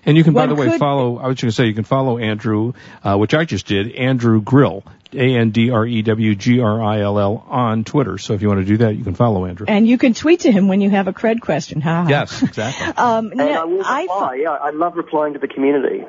And 0.04 0.16
you 0.16 0.24
can, 0.24 0.32
by 0.32 0.46
the 0.46 0.54
way, 0.54 0.78
follow, 0.78 1.18
I 1.18 1.26
was 1.26 1.38
going 1.40 1.50
to 1.50 1.52
say, 1.52 1.66
you 1.66 1.74
can 1.74 1.84
follow 1.84 2.16
Andrew, 2.18 2.72
uh, 3.02 3.16
which 3.16 3.34
I 3.34 3.44
just 3.44 3.66
did, 3.66 3.94
Andrew 3.94 4.40
Grill, 4.40 4.84
A-N-D-R-E-W-G-R-I-L-L 5.12 7.46
on 7.48 7.84
Twitter. 7.84 8.18
So 8.18 8.34
if 8.34 8.42
you 8.42 8.48
want 8.48 8.60
to 8.60 8.66
do 8.66 8.78
that, 8.78 8.96
you 8.96 9.04
can 9.04 9.14
follow 9.14 9.46
Andrew. 9.46 9.66
And 9.68 9.86
you 9.86 9.98
can 9.98 10.14
tweet 10.14 10.40
to 10.40 10.50
him 10.50 10.66
when 10.68 10.80
you 10.80 10.90
have 10.90 11.06
a 11.08 11.12
Kred 11.12 11.40
question. 11.40 11.80
Ha 11.82 12.06
Yes, 12.08 12.42
exactly. 12.42 12.86
um, 12.96 13.30
and 13.32 13.42
I 13.42 13.64
will 13.64 13.78
reply. 13.78 14.40
yeah, 14.42 14.50
I 14.50 14.70
love 14.70 14.96
replying 14.96 15.34
to 15.34 15.38
the 15.38 15.48
community. 15.48 16.04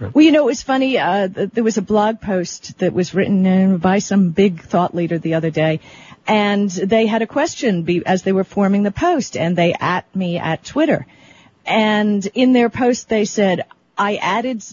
Well, 0.00 0.24
you 0.24 0.32
know, 0.32 0.42
it 0.42 0.46
was 0.46 0.62
funny. 0.62 0.98
Uh, 0.98 1.28
there 1.28 1.62
was 1.62 1.76
a 1.76 1.82
blog 1.82 2.22
post 2.22 2.78
that 2.78 2.94
was 2.94 3.14
written 3.14 3.46
uh, 3.46 3.76
by 3.76 3.98
some 3.98 4.30
big 4.30 4.62
thought 4.62 4.94
leader 4.94 5.18
the 5.18 5.34
other 5.34 5.50
day, 5.50 5.80
and 6.26 6.70
they 6.70 7.06
had 7.06 7.20
a 7.20 7.26
question 7.26 7.82
be, 7.82 8.02
as 8.06 8.22
they 8.22 8.32
were 8.32 8.44
forming 8.44 8.82
the 8.82 8.92
post, 8.92 9.36
and 9.36 9.56
they 9.56 9.74
at 9.78 10.06
me 10.16 10.38
at 10.38 10.64
Twitter, 10.64 11.06
and 11.70 12.26
in 12.34 12.52
their 12.52 12.68
post 12.68 13.08
they 13.08 13.24
said, 13.24 13.64
I 13.96 14.16
added, 14.16 14.64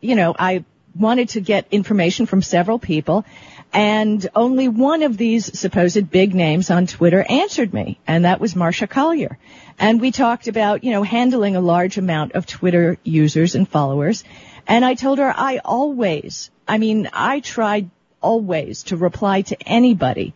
you 0.00 0.14
know, 0.14 0.34
I 0.38 0.64
wanted 0.94 1.28
to 1.30 1.40
get 1.42 1.66
information 1.70 2.24
from 2.24 2.40
several 2.40 2.78
people, 2.78 3.26
and 3.74 4.26
only 4.34 4.68
one 4.68 5.02
of 5.02 5.18
these 5.18 5.58
supposed 5.58 6.10
big 6.10 6.34
names 6.34 6.70
on 6.70 6.86
Twitter 6.86 7.22
answered 7.28 7.74
me, 7.74 8.00
and 8.06 8.24
that 8.24 8.40
was 8.40 8.54
Marsha 8.54 8.88
Collier. 8.88 9.36
And 9.78 10.00
we 10.00 10.10
talked 10.12 10.48
about, 10.48 10.82
you 10.82 10.92
know, 10.92 11.02
handling 11.02 11.56
a 11.56 11.60
large 11.60 11.98
amount 11.98 12.32
of 12.32 12.46
Twitter 12.46 12.96
users 13.04 13.54
and 13.54 13.68
followers. 13.68 14.24
And 14.66 14.82
I 14.82 14.94
told 14.94 15.18
her 15.18 15.32
I 15.36 15.58
always, 15.58 16.50
I 16.66 16.78
mean, 16.78 17.10
I 17.12 17.40
tried 17.40 17.90
always 18.22 18.84
to 18.84 18.96
reply 18.96 19.42
to 19.42 19.56
anybody. 19.68 20.32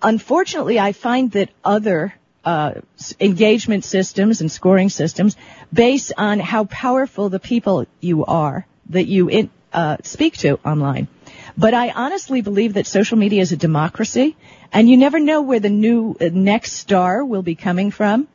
Unfortunately, 0.00 0.78
I 0.78 0.92
find 0.92 1.32
that 1.32 1.50
other 1.64 2.14
uh, 2.44 2.74
engagement 3.20 3.84
systems 3.84 4.40
and 4.40 4.50
scoring 4.50 4.88
systems 4.88 5.36
based 5.72 6.12
on 6.16 6.40
how 6.40 6.64
powerful 6.64 7.28
the 7.28 7.40
people 7.40 7.86
you 8.00 8.24
are 8.24 8.66
that 8.90 9.06
you 9.06 9.28
in, 9.28 9.50
uh, 9.72 9.96
speak 10.02 10.36
to 10.38 10.58
online. 10.64 11.08
But 11.56 11.74
I 11.74 11.90
honestly 11.90 12.40
believe 12.40 12.74
that 12.74 12.86
social 12.86 13.18
media 13.18 13.42
is 13.42 13.52
a 13.52 13.56
democracy, 13.56 14.36
and 14.72 14.88
you 14.88 14.96
never 14.96 15.18
know 15.18 15.42
where 15.42 15.60
the 15.60 15.70
new 15.70 16.16
uh, 16.20 16.30
next 16.32 16.72
star 16.72 17.24
will 17.24 17.42
be 17.42 17.54
coming 17.54 17.90
from. 17.90 18.28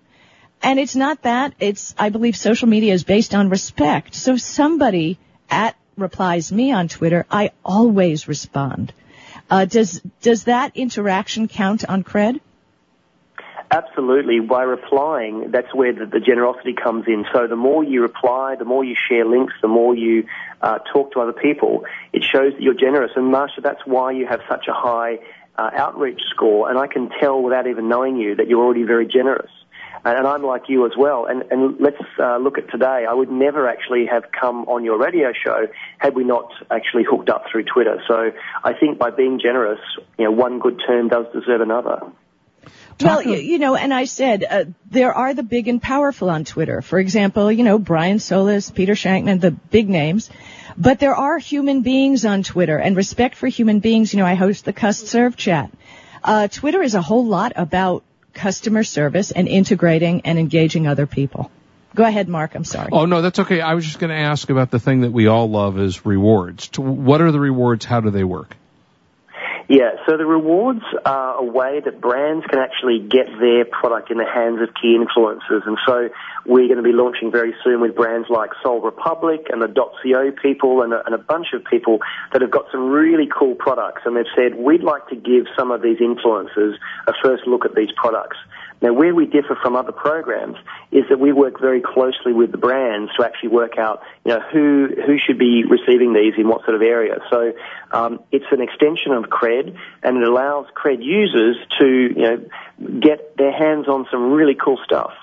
And 0.62 0.80
it's 0.80 0.96
not 0.96 1.24
that. 1.24 1.54
It's, 1.60 1.94
I 1.98 2.10
believe 2.10 2.38
social 2.38 2.68
media 2.68 2.94
is 2.94 3.04
based 3.04 3.34
on 3.34 3.50
respect. 3.50 4.16
So 4.16 4.38
somebody 4.38 5.18
at 5.50 5.76
replies 5.98 6.52
me 6.52 6.72
on 6.72 6.88
Twitter, 6.88 7.26
I 7.30 7.52
always 7.64 8.28
respond. 8.28 8.94
Uh, 9.50 9.66
does, 9.66 10.02
does 10.22 10.46
that 10.46 10.76
interaction 10.76 11.48
count 11.48 11.84
on 11.86 12.04
Kred? 12.04 12.40
Absolutely. 13.74 14.40
By 14.40 14.62
replying, 14.62 15.50
that's 15.50 15.74
where 15.74 15.94
the, 15.94 16.06
the, 16.06 16.20
generosity 16.20 16.74
comes 16.74 17.06
in. 17.08 17.26
So 17.34 17.48
the 17.48 17.56
more 17.56 17.84
you 17.84 18.04
reply, 18.04 18.56
the 18.58 18.66
more 18.66 18.84
you 18.84 18.96
share 19.10 19.26
links, 19.26 19.56
the 19.64 19.68
more 19.68 19.96
you 19.96 20.28
uh, 20.62 20.78
talk 20.94 21.14
to 21.14 21.22
other 21.22 21.34
people, 21.34 21.86
it 22.14 22.24
shows 22.24 22.54
that 22.54 22.62
you're 22.62 22.76
generous. 22.76 23.14
And 23.16 23.34
Marsha, 23.34 23.64
that's 23.64 23.82
why 23.86 24.12
you 24.12 24.28
have 24.28 24.42
such 24.48 24.68
a 24.68 24.74
high 24.74 25.18
uh, 25.58 25.72
outreach 25.76 26.22
score. 26.30 26.70
And 26.70 26.78
I 26.78 26.86
can 26.86 27.10
tell 27.20 27.42
without 27.42 27.66
even 27.66 27.90
knowing 27.90 28.18
you 28.18 28.36
that 28.36 28.48
you're 28.48 28.64
already 28.64 28.84
very 28.84 29.08
generous 29.08 29.50
and 30.06 30.28
I'm 30.28 30.44
like 30.44 30.64
you 30.68 30.86
as 30.86 30.92
well. 30.98 31.26
And, 31.26 31.44
and 31.50 31.80
let's 31.80 32.02
uh, 32.20 32.38
look 32.38 32.58
at 32.58 32.70
today. 32.70 33.06
I 33.10 33.14
would 33.14 33.32
never 33.32 33.70
actually 33.70 34.06
have 34.08 34.24
come 34.38 34.66
on 34.66 34.84
your 34.84 34.98
radio 34.98 35.32
show 35.32 35.68
had 35.98 36.14
we 36.16 36.26
not 36.26 36.52
actually 36.70 37.04
hooked 37.10 37.30
up 37.30 37.46
through 37.52 37.64
Twitter. 37.64 38.02
So 38.08 38.32
I 38.64 38.74
think 38.74 39.00
by 39.00 39.12
being 39.12 39.40
generous, 39.40 39.80
you 40.18 40.26
know, 40.26 40.32
one 40.32 40.60
good 40.60 40.82
turn 40.86 41.08
does 41.08 41.26
deserve 41.34 41.62
another. 41.62 42.02
Well, 43.02 43.24
you 43.24 43.60
know, 43.60 43.76
and 43.76 43.94
I 43.94 44.06
said 44.06 44.46
uh, 44.50 44.66
there 44.90 45.14
are 45.14 45.34
the 45.34 45.44
big 45.44 45.68
and 45.68 45.82
powerful 45.82 46.30
on 46.30 46.46
Twitter. 46.46 46.82
For 46.82 47.00
example, 47.00 47.52
you 47.52 47.64
know, 47.64 47.80
Brian 47.80 48.20
Solis, 48.20 48.72
Peter 48.72 48.94
Shankman, 48.94 49.42
the 49.42 49.52
big 49.52 49.90
names. 49.90 50.30
But 50.78 51.00
there 51.00 51.16
are 51.16 51.38
human 51.38 51.82
beings 51.82 52.26
on 52.26 52.44
Twitter, 52.44 52.78
and 52.78 52.96
respect 52.96 53.36
for 53.36 53.48
human 53.48 53.80
beings. 53.80 54.14
You 54.14 54.20
know, 54.20 54.26
I 54.26 54.34
host 54.34 54.66
the 54.66 54.74
Cust 54.74 55.08
Serve 55.08 55.36
chat. 55.36 55.72
Uh, 56.24 56.48
Twitter 56.48 56.82
is 56.82 56.96
a 56.96 57.02
whole 57.02 57.26
lot 57.26 57.54
about 57.56 58.04
customer 58.34 58.84
service 58.84 59.32
and 59.32 59.48
integrating 59.48 60.22
and 60.22 60.40
engaging 60.40 60.88
other 60.88 61.06
people. 61.06 61.52
Go 61.96 62.04
ahead, 62.04 62.28
Mark. 62.28 62.56
I'm 62.56 62.64
sorry. 62.64 62.90
Oh 62.92 63.06
no, 63.06 63.22
that's 63.22 63.40
okay. 63.40 63.62
I 63.62 63.76
was 63.76 63.86
just 63.86 64.00
going 64.00 64.10
to 64.10 64.18
ask 64.18 64.50
about 64.50 64.72
the 64.72 64.80
thing 64.80 65.02
that 65.02 65.12
we 65.12 65.28
all 65.28 65.50
love 65.50 65.78
is 65.78 66.06
rewards. 66.06 66.70
What 66.78 67.22
are 67.22 67.32
the 67.32 67.40
rewards? 67.40 67.86
How 67.86 68.02
do 68.02 68.10
they 68.10 68.24
work? 68.24 68.58
Yeah, 69.70 69.92
so 70.06 70.18
the 70.18 70.26
rewards 70.26 70.84
are 71.06 71.36
a 71.36 71.44
way 71.44 71.80
that 71.80 72.02
brands 72.02 72.46
can 72.48 72.60
actually 72.60 73.00
get 73.00 73.28
their 73.40 73.64
product 73.64 74.12
in 74.12 74.18
the 74.18 74.26
hands 74.26 74.62
of 74.62 74.76
key 74.76 74.98
influencers. 75.00 75.66
And 75.66 75.78
so 75.88 76.10
we're 76.46 76.68
going 76.68 76.84
to 76.84 76.84
be 76.84 76.92
launching 76.92 77.32
very 77.32 77.56
soon 77.64 77.80
with 77.80 77.96
brands 77.96 78.28
like 78.30 78.50
Sol 78.62 78.82
Republic 78.82 79.48
and 79.50 79.62
the 79.62 79.68
.co 79.68 80.32
people 80.42 80.82
and 80.82 80.92
a, 80.92 81.06
and 81.06 81.16
a 81.16 81.18
bunch 81.18 81.48
of 81.54 81.64
people 81.64 82.00
that 82.34 82.42
have 82.42 82.52
got 82.52 82.66
some 82.72 82.90
really 82.90 83.28
cool 83.28 83.56
products. 83.56 84.02
And 84.06 84.18
they've 84.18 84.26
said, 84.36 84.56
we'd 84.56 84.84
like 84.84 85.08
to 85.08 85.16
give 85.16 85.46
some 85.58 85.72
of 85.72 85.82
these 85.82 86.00
influencers 86.00 86.74
a 87.08 87.14
first 87.24 87.48
look 87.48 87.64
at 87.64 87.74
these 87.74 87.92
products. 87.96 88.38
Now, 88.84 88.92
where 88.92 89.16
we 89.16 89.26
differ 89.26 89.58
from 89.62 89.78
other 89.78 89.94
programs 89.94 90.58
is 90.92 91.06
that 91.10 91.18
we 91.18 91.32
work 91.32 91.58
very 91.62 91.82
closely 91.82 92.34
with 92.34 92.52
the 92.52 92.58
brands 92.58 93.12
to 93.18 93.26
actually 93.26 93.48
work 93.48 93.78
out, 93.78 94.02
you 94.26 94.34
know, 94.34 94.42
who 94.52 94.90
who 95.08 95.16
should 95.26 95.40
be 95.40 95.64
receiving 95.64 96.12
these 96.12 96.34
in 96.38 96.50
what 96.50 96.66
sort 96.66 96.76
of 96.76 96.82
area. 96.82 97.20
So 97.32 97.54
um, 97.92 98.20
it's 98.34 98.46
an 98.52 98.62
extension 98.62 99.14
of 99.14 99.24
Kred, 99.30 99.74
and 100.04 100.18
it 100.18 100.28
allows 100.28 100.66
Kred 100.76 100.98
users 101.02 101.56
to, 101.80 101.88
you 101.88 102.22
know, 102.22 103.00
get 103.00 103.38
their 103.38 103.54
hands 103.54 103.88
on 103.88 104.06
some 104.12 104.34
really 104.34 104.56
cool 104.56 104.78
stuff. 104.84 105.14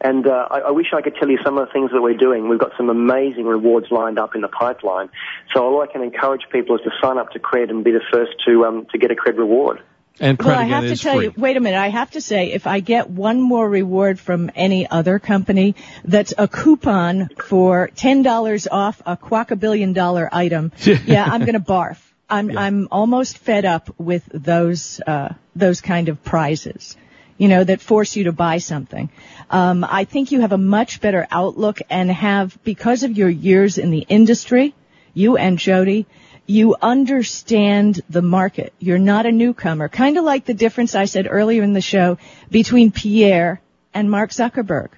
And 0.00 0.26
uh, 0.26 0.48
I, 0.50 0.58
I 0.58 0.70
wish 0.72 0.88
I 0.92 1.00
could 1.00 1.14
tell 1.14 1.30
you 1.30 1.38
some 1.44 1.56
of 1.56 1.68
the 1.68 1.72
things 1.72 1.92
that 1.92 2.02
we're 2.02 2.16
doing. 2.16 2.48
We've 2.48 2.58
got 2.58 2.72
some 2.76 2.90
amazing 2.90 3.44
rewards 3.44 3.86
lined 3.92 4.18
up 4.18 4.34
in 4.34 4.40
the 4.40 4.48
pipeline. 4.48 5.08
So 5.54 5.62
all 5.62 5.80
I 5.82 5.86
can 5.86 6.02
encourage 6.02 6.42
people 6.50 6.74
is 6.74 6.82
to 6.82 6.90
sign 7.00 7.18
up 7.18 7.30
to 7.30 7.38
Kred 7.38 7.70
and 7.70 7.84
be 7.84 7.92
the 7.92 8.02
first 8.12 8.32
to 8.48 8.64
um, 8.64 8.86
to 8.90 8.98
get 8.98 9.12
a 9.12 9.14
Kred 9.14 9.38
reward. 9.38 9.80
And 10.20 10.40
well, 10.40 10.56
I 10.56 10.62
have 10.64 10.84
to 10.84 10.96
tell 10.96 11.16
free. 11.16 11.24
you, 11.24 11.34
wait 11.36 11.56
a 11.56 11.60
minute, 11.60 11.76
I 11.76 11.88
have 11.88 12.12
to 12.12 12.20
say, 12.20 12.52
if 12.52 12.68
I 12.68 12.78
get 12.78 13.10
one 13.10 13.40
more 13.40 13.68
reward 13.68 14.20
from 14.20 14.50
any 14.54 14.88
other 14.88 15.18
company, 15.18 15.74
that's 16.04 16.32
a 16.38 16.46
coupon 16.46 17.30
for 17.30 17.90
$10 17.96 18.68
off 18.70 19.02
a 19.04 19.16
quackabillion 19.16 19.92
dollar 19.92 20.28
item, 20.30 20.70
yeah, 21.04 21.24
I'm 21.24 21.44
gonna 21.44 21.58
barf. 21.58 21.98
I'm, 22.30 22.56
I'm 22.56 22.88
almost 22.92 23.38
fed 23.38 23.64
up 23.64 23.92
with 23.98 24.24
those, 24.32 25.00
uh, 25.04 25.34
those 25.56 25.80
kind 25.80 26.08
of 26.08 26.22
prizes. 26.22 26.96
You 27.36 27.48
know, 27.48 27.64
that 27.64 27.80
force 27.80 28.14
you 28.14 28.24
to 28.24 28.32
buy 28.32 28.58
something. 28.58 29.10
Um, 29.50 29.82
I 29.82 30.04
think 30.04 30.30
you 30.30 30.42
have 30.42 30.52
a 30.52 30.58
much 30.58 31.00
better 31.00 31.26
outlook 31.32 31.80
and 31.90 32.08
have, 32.08 32.56
because 32.62 33.02
of 33.02 33.18
your 33.18 33.28
years 33.28 33.76
in 33.76 33.90
the 33.90 34.06
industry, 34.08 34.72
you 35.14 35.36
and 35.36 35.58
Jody, 35.58 36.06
you 36.46 36.76
understand 36.80 38.00
the 38.10 38.22
market. 38.22 38.72
You're 38.78 38.98
not 38.98 39.26
a 39.26 39.32
newcomer. 39.32 39.88
Kind 39.88 40.18
of 40.18 40.24
like 40.24 40.44
the 40.44 40.54
difference 40.54 40.94
I 40.94 41.06
said 41.06 41.26
earlier 41.28 41.62
in 41.62 41.72
the 41.72 41.80
show 41.80 42.18
between 42.50 42.92
Pierre 42.92 43.60
and 43.92 44.10
Mark 44.10 44.30
Zuckerberg. 44.30 44.88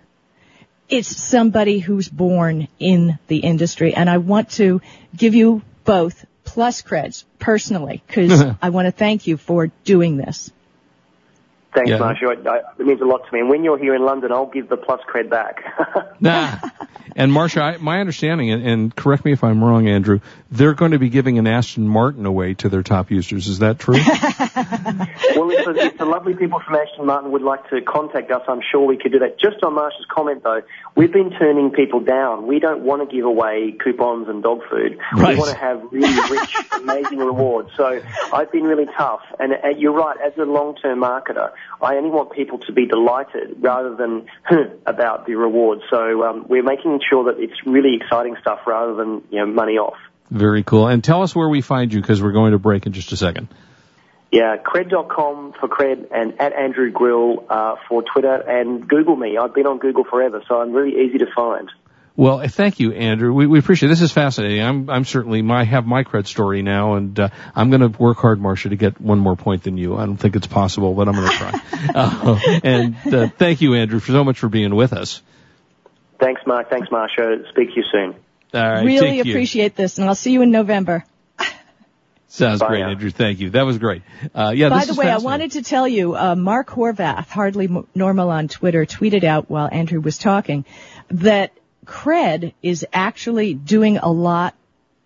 It's 0.89 1.09
somebody 1.09 1.79
who's 1.79 2.09
born 2.09 2.69
in 2.79 3.19
the 3.27 3.39
industry 3.39 3.95
and 3.95 4.09
I 4.09 4.19
want 4.19 4.51
to 4.53 4.81
give 5.17 5.35
you 5.35 5.63
both 5.85 6.25
plus 6.45 6.83
Kreds 6.83 7.25
personally 7.39 8.03
because 8.07 8.45
I 8.63 8.71
want 8.71 8.87
to 8.87 8.93
thank 8.93 9.27
you 9.27 9.37
for 9.37 9.69
doing 9.85 10.17
this. 10.17 10.51
Thanks, 11.77 11.91
Yeah. 11.91 11.99
Marsha. 11.99 12.47
I, 12.47 12.51
I, 12.51 12.59
it 12.79 12.87
means 12.87 13.03
a 13.03 13.05
lot 13.05 13.27
to 13.27 13.33
me. 13.35 13.41
And 13.41 13.51
when 13.51 13.62
you're 13.62 13.77
here 13.77 13.95
in 13.95 14.03
London, 14.03 14.33
I'll 14.33 14.47
give 14.51 14.71
the 14.71 14.79
plus 14.79 15.01
Kred 15.12 15.29
back. 15.31 15.62
Nah. 16.19 16.57
and 17.15 17.31
Marsha, 17.31 17.61
I, 17.61 17.77
my 17.77 18.01
understanding, 18.01 18.51
and, 18.51 18.67
and 18.67 18.97
correct 18.97 19.27
me 19.27 19.33
if 19.33 19.45
I'm 19.45 19.62
wrong, 19.62 19.87
Andrew, 19.87 20.21
they're 20.51 20.73
going 20.73 20.93
to 20.93 20.99
be 20.99 21.11
giving 21.11 21.39
an 21.39 21.47
Aston 21.47 21.87
Martin 21.87 22.25
away 22.25 22.55
to 22.55 22.71
their 22.71 22.83
top 22.83 23.11
users. 23.11 23.47
Is 23.49 23.59
that 23.59 23.79
true? 23.79 23.95
well, 24.57 25.51
if 25.51 25.65
the, 25.67 25.75
if 25.77 25.99
the 25.99 26.07
lovely 26.07 26.35
people 26.35 26.61
from 26.65 26.77
Aston 26.77 27.05
Martin 27.05 27.33
would 27.33 27.43
like 27.43 27.69
to 27.69 27.83
contact 27.83 28.31
us, 28.31 28.43
I'm 28.49 28.61
sure 28.73 28.87
we 28.87 28.97
could 28.97 29.12
do 29.12 29.19
that. 29.19 29.39
Just 29.39 29.62
on 29.62 29.75
Marsha's 29.75 30.07
comment, 30.11 30.43
though, 30.43 30.62
we've 30.95 31.12
been 31.12 31.31
turning 31.39 31.71
people 31.71 32.01
down. 32.01 32.47
We 32.47 32.61
don't 32.61 32.83
want 32.83 33.09
to 33.09 33.15
give 33.15 33.27
away 33.27 33.77
coupons 33.83 34.29
and 34.29 34.43
dog 34.43 34.61
food. 34.71 34.99
Right. 35.15 35.35
We 35.35 35.39
want 35.39 35.51
to 35.51 35.59
have 35.59 35.83
really 35.91 36.31
rich, 36.31 36.57
amazing 36.73 37.19
rewards. 37.19 37.71
So 37.77 38.01
I've 38.33 38.51
been 38.51 38.65
really 38.65 38.87
tough. 38.97 39.21
And 39.39 39.53
uh, 39.53 39.69
you're 39.77 39.93
right, 39.93 40.17
as 40.25 40.33
a 40.39 40.45
long-term 40.45 41.01
marketer, 41.01 41.51
I 41.81 41.97
only 41.97 42.11
want 42.11 42.33
people 42.33 42.59
to 42.61 42.73
be 42.73 42.87
delighted 42.87 43.57
rather 43.61 43.95
than 43.95 44.27
about 44.87 45.27
the 45.27 45.35
rewards. 45.35 45.83
So 45.91 46.25
um, 46.25 46.47
we're 46.49 46.63
making 46.63 47.01
sure 47.09 47.25
that 47.33 47.43
it's 47.43 47.67
really 47.67 47.97
exciting 47.97 48.37
stuff 48.41 48.61
rather 48.67 48.95
than 48.95 49.23
you 49.31 49.39
know 49.41 49.47
money 49.47 49.79
off. 49.79 49.97
Very 50.31 50.63
cool. 50.63 50.89
And 50.89 51.05
tell 51.05 51.23
us 51.23 51.35
where 51.35 51.49
we 51.49 51.61
find 51.61 51.93
you 51.93 52.01
because 52.01 52.23
we're 52.23 52.33
going 52.33 52.53
to 52.53 52.59
break 52.59 52.87
in 52.87 52.93
just 52.93 53.13
a 53.13 53.17
second. 53.17 53.49
Yeah, 54.33 54.57
kred.com 54.57 55.55
for 55.59 55.69
Kred 55.69 56.09
and 56.11 56.41
at 56.41 56.53
Andrew 56.53 56.91
Grill 56.91 57.45
uh, 57.49 57.77
for 57.89 58.03
Twitter 58.03 58.35
and 58.35 58.87
Google 58.89 59.15
me. 59.15 59.39
I've 59.39 59.55
been 59.55 59.67
on 59.67 59.79
Google 59.79 60.05
forever, 60.05 60.43
so 60.49 60.61
I'm 60.61 60.73
really 60.73 61.01
easy 61.07 61.19
to 61.19 61.27
find. 61.35 61.71
Well, 62.17 62.49
thank 62.49 62.81
you, 62.81 62.93
Andrew. 62.93 63.33
We, 63.33 63.47
we 63.47 63.59
appreciate 63.59 63.89
it. 63.89 63.93
This 63.93 64.01
is 64.01 64.11
fascinating. 64.11 64.63
I'm, 64.63 64.89
I'm 64.89 65.05
certainly, 65.05 65.43
my, 65.43 65.65
have 65.65 65.87
my 65.87 66.03
Kred 66.03 66.27
story 66.27 66.63
now, 66.63 66.95
and 66.95 67.19
uh, 67.21 67.29
I'm 67.55 67.69
going 67.69 67.83
to 67.83 67.89
work 67.89 68.17
hard, 68.17 68.41
Marsha, 68.41 68.71
to 68.71 68.77
get 68.77 68.99
one 69.01 69.19
more 69.19 69.37
point 69.37 69.65
than 69.65 69.77
you. 69.77 69.97
I 69.97 70.07
don't 70.07 70.17
think 70.17 70.35
it's 70.35 70.47
possible, 70.47 70.95
but 70.95 71.09
I'm 71.09 71.15
going 71.15 71.29
to 71.29 71.37
try. 71.37 71.61
uh, 71.95 72.41
and 72.65 73.15
uh, 73.15 73.29
thank 73.29 73.61
you, 73.61 73.75
Andrew, 73.75 74.01
for 74.01 74.13
so 74.13 74.25
much 74.25 74.39
for 74.39 74.49
being 74.49 74.75
with 74.75 74.95
us. 74.95 75.21
Thanks, 76.19 76.41
Mark. 76.47 76.71
Thanks, 76.71 76.89
Marsha. 76.89 77.47
Speak 77.51 77.69
to 77.69 77.77
you 77.77 77.85
soon. 77.93 78.15
All 78.55 78.63
right, 78.63 78.85
really 78.85 79.01
thank 79.01 79.27
you. 79.27 79.33
appreciate 79.33 79.77
this 79.77 79.99
and 79.99 80.09
I'll 80.09 80.15
see 80.15 80.33
you 80.33 80.41
in 80.41 80.51
November. 80.51 81.05
Sounds 82.29 82.61
Bye 82.61 82.69
great, 82.69 82.81
now. 82.81 82.91
Andrew. 82.91 83.11
Thank 83.11 83.41
you. 83.41 83.51
That 83.51 83.67
was 83.67 83.77
great. 83.77 84.03
Uh, 84.35 84.53
yeah. 84.55 84.71
By 84.71 84.79
this 84.79 84.87
the 84.87 84.93
is 84.93 84.99
way, 84.99 85.11
I 85.11 85.19
wanted 85.19 85.53
to 85.53 85.63
tell 85.63 85.87
you, 85.87 86.17
uh, 86.17 86.35
Mark 86.37 86.69
Horvath, 86.69 87.29
hardly 87.29 87.69
Mo- 87.69 87.87
normal 87.95 88.31
on 88.31 88.49
Twitter, 88.49 88.87
tweeted 88.87 89.25
out 89.25 89.51
while 89.51 89.69
Andrew 89.71 90.01
was 90.01 90.17
talking 90.17 90.65
that 91.09 91.53
Kred 91.87 92.53
is 92.62 92.85
actually 92.92 93.55
doing 93.55 93.99
a 93.99 94.11
lot 94.11 94.55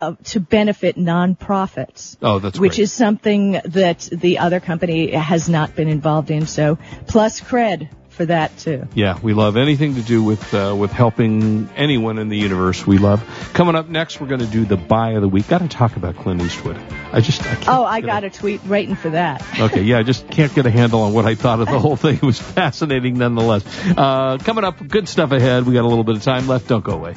of, 0.01 0.23
to 0.25 0.41
benefit 0.41 0.97
nonprofits. 0.97 2.17
Oh, 2.23 2.39
that's 2.39 2.59
which 2.59 2.77
great. 2.77 2.83
is 2.85 2.93
something 2.93 3.53
that 3.53 4.09
the 4.11 4.39
other 4.39 4.61
company 4.61 5.11
has 5.11 5.49
not 5.49 5.77
been 5.77 5.89
involved 5.89 6.31
in. 6.31 6.47
So 6.47 6.79
plus 7.07 7.41
Kred 7.41 7.91
for 8.21 8.27
that 8.27 8.55
too. 8.59 8.87
Yeah, 8.93 9.19
we 9.23 9.33
love 9.33 9.57
anything 9.57 9.95
to 9.95 10.03
do 10.03 10.23
with 10.23 10.53
uh, 10.53 10.77
with 10.79 10.93
helping 10.93 11.71
anyone 11.75 12.19
in 12.19 12.29
the 12.29 12.37
universe. 12.37 12.87
We 12.87 12.99
love. 12.99 13.25
Coming 13.55 13.75
up 13.75 13.89
next, 13.89 14.21
we're 14.21 14.27
going 14.27 14.41
to 14.43 14.47
do 14.47 14.67
the 14.67 14.77
buy 14.77 15.13
of 15.13 15.23
the 15.23 15.29
week. 15.29 15.49
Got 15.49 15.63
to 15.63 15.69
talk 15.69 15.97
about 15.97 16.17
Clint 16.17 16.43
Eastwood. 16.43 16.77
I 17.15 17.23
just 17.23 17.41
I 17.41 17.55
can't 17.55 17.69
Oh, 17.69 17.83
I 17.83 18.03
got 18.03 18.25
a 18.25 18.29
tweet 18.29 18.63
waiting 18.67 18.95
for 18.95 19.09
that. 19.09 19.43
Okay, 19.59 19.81
yeah, 19.81 19.97
I 19.99 20.03
just 20.03 20.29
can't 20.29 20.55
get 20.55 20.67
a 20.67 20.71
handle 20.71 21.01
on 21.01 21.15
what 21.15 21.25
I 21.25 21.35
thought 21.35 21.61
of 21.61 21.69
the 21.69 21.79
whole 21.79 21.97
thing. 21.97 22.17
It 22.17 22.23
was 22.23 22.39
fascinating 22.39 23.17
nonetheless. 23.17 23.65
Uh, 23.97 24.37
coming 24.37 24.65
up, 24.65 24.87
good 24.87 25.09
stuff 25.09 25.33
ahead. 25.33 25.65
We 25.65 25.73
got 25.73 25.87
a 25.87 25.89
little 25.89 26.05
bit 26.05 26.17
of 26.17 26.23
time 26.23 26.47
left. 26.47 26.69
Don't 26.69 26.85
go 26.85 26.93
away. 26.93 27.15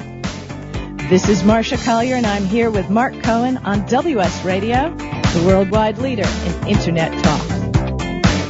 This 1.10 1.28
is 1.28 1.42
Marsha 1.42 1.76
Collier, 1.84 2.14
and 2.14 2.24
I'm 2.24 2.46
here 2.46 2.70
with 2.70 2.88
Mark 2.88 3.12
Cohen 3.22 3.58
on 3.58 3.84
WS 3.88 4.42
Radio, 4.42 4.88
the 4.88 5.44
worldwide 5.46 5.98
leader 5.98 6.26
in 6.46 6.68
Internet 6.68 7.22
talk. 7.22 7.63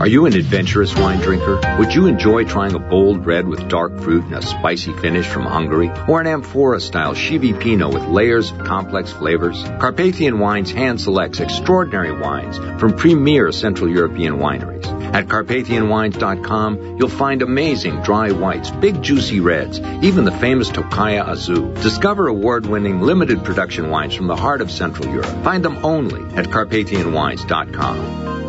Are 0.00 0.08
you 0.08 0.26
an 0.26 0.34
adventurous 0.34 0.92
wine 0.96 1.20
drinker? 1.20 1.60
Would 1.78 1.94
you 1.94 2.06
enjoy 2.06 2.44
trying 2.44 2.74
a 2.74 2.80
bold 2.80 3.24
red 3.24 3.46
with 3.46 3.68
dark 3.68 3.96
fruit 4.00 4.24
and 4.24 4.34
a 4.34 4.42
spicy 4.42 4.92
finish 4.92 5.24
from 5.24 5.44
Hungary? 5.44 5.88
Or 6.08 6.20
an 6.20 6.26
amphora 6.26 6.80
style 6.80 7.14
Chivi 7.14 7.58
Pinot 7.58 7.94
with 7.94 8.02
layers 8.08 8.50
of 8.50 8.64
complex 8.64 9.12
flavors? 9.12 9.62
Carpathian 9.78 10.40
Wines 10.40 10.72
hand 10.72 11.00
selects 11.00 11.38
extraordinary 11.38 12.10
wines 12.10 12.58
from 12.80 12.96
premier 12.96 13.52
Central 13.52 13.88
European 13.88 14.38
wineries. 14.38 14.84
At 15.14 15.28
CarpathianWines.com, 15.28 16.96
you'll 16.98 17.08
find 17.08 17.40
amazing 17.40 18.02
dry 18.02 18.32
whites, 18.32 18.72
big 18.72 19.00
juicy 19.00 19.38
reds, 19.38 19.78
even 20.02 20.24
the 20.24 20.32
famous 20.32 20.70
Tokaji 20.70 21.24
Aszú. 21.24 21.80
Discover 21.82 22.26
award-winning 22.26 23.00
limited 23.00 23.44
production 23.44 23.90
wines 23.90 24.16
from 24.16 24.26
the 24.26 24.34
heart 24.34 24.60
of 24.60 24.72
Central 24.72 25.08
Europe. 25.08 25.44
Find 25.44 25.64
them 25.64 25.84
only 25.84 26.20
at 26.36 26.46
CarpathianWines.com. 26.46 28.43